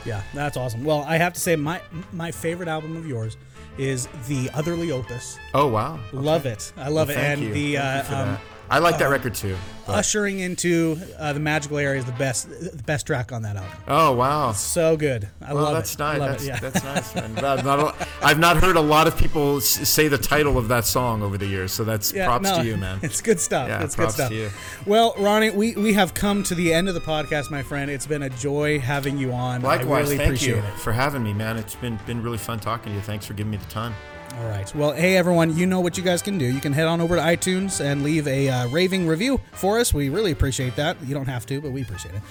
[0.05, 0.84] yeah, that's awesome.
[0.84, 1.82] Well, I have to say my
[2.13, 3.38] my favorite album of yours
[3.77, 5.38] is the Otherly Opus.
[5.53, 5.99] Oh wow.
[6.13, 6.73] Love it.
[6.77, 7.21] I love Well, it.
[7.21, 7.53] And you.
[7.53, 8.38] the uh, um.
[8.72, 9.57] I like that record too.
[9.88, 13.55] but- ushering into uh, the magical area is the best the best track on that
[13.55, 13.72] album.
[13.88, 14.51] Oh wow.
[14.51, 15.28] So good.
[15.41, 15.99] I Well, love that's it.
[15.99, 16.15] nice.
[16.15, 16.47] I love That's, it.
[16.47, 16.59] Yeah.
[16.59, 17.15] that's nice.
[17.36, 17.43] Man.
[17.43, 21.22] I've, not, I've not heard a lot of people say the title of that song
[21.24, 22.99] over the years, so that's Yeah, props no, to you, man.
[23.01, 23.67] It's good stuff.
[23.67, 24.30] Yeah, it's good props stuff.
[24.30, 24.49] to you.
[24.86, 27.89] Well, Ronnie, we, we have come to the end of the podcast, my friend.
[27.89, 29.65] It's been a joy having you on.
[29.65, 30.74] I Likewise, really thank appreciate you it.
[30.80, 31.57] for having me, man.
[31.57, 33.01] It's been been really fun talking to you.
[33.01, 33.93] Thanks for giving me the time.
[34.38, 34.73] All right.
[34.73, 36.45] Well, hey everyone, you know what you guys can do.
[36.45, 39.93] You can head on over to iTunes and leave a uh, raving review for us.
[39.93, 40.95] We really appreciate that.
[41.03, 42.21] You don't have to, but we appreciate it.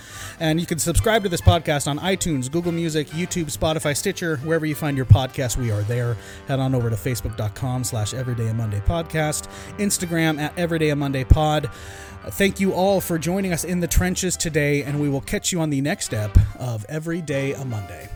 [0.41, 4.65] And you can subscribe to this podcast on iTunes, Google Music, YouTube, Spotify, Stitcher, wherever
[4.65, 5.57] you find your podcast.
[5.57, 6.17] We are there.
[6.47, 11.69] Head on over to facebook.com slash Everyday a Monday Podcast, Instagram at Everyday Monday Pod.
[12.31, 15.61] Thank you all for joining us in the trenches today, and we will catch you
[15.61, 18.09] on the next step of Every Day a Monday.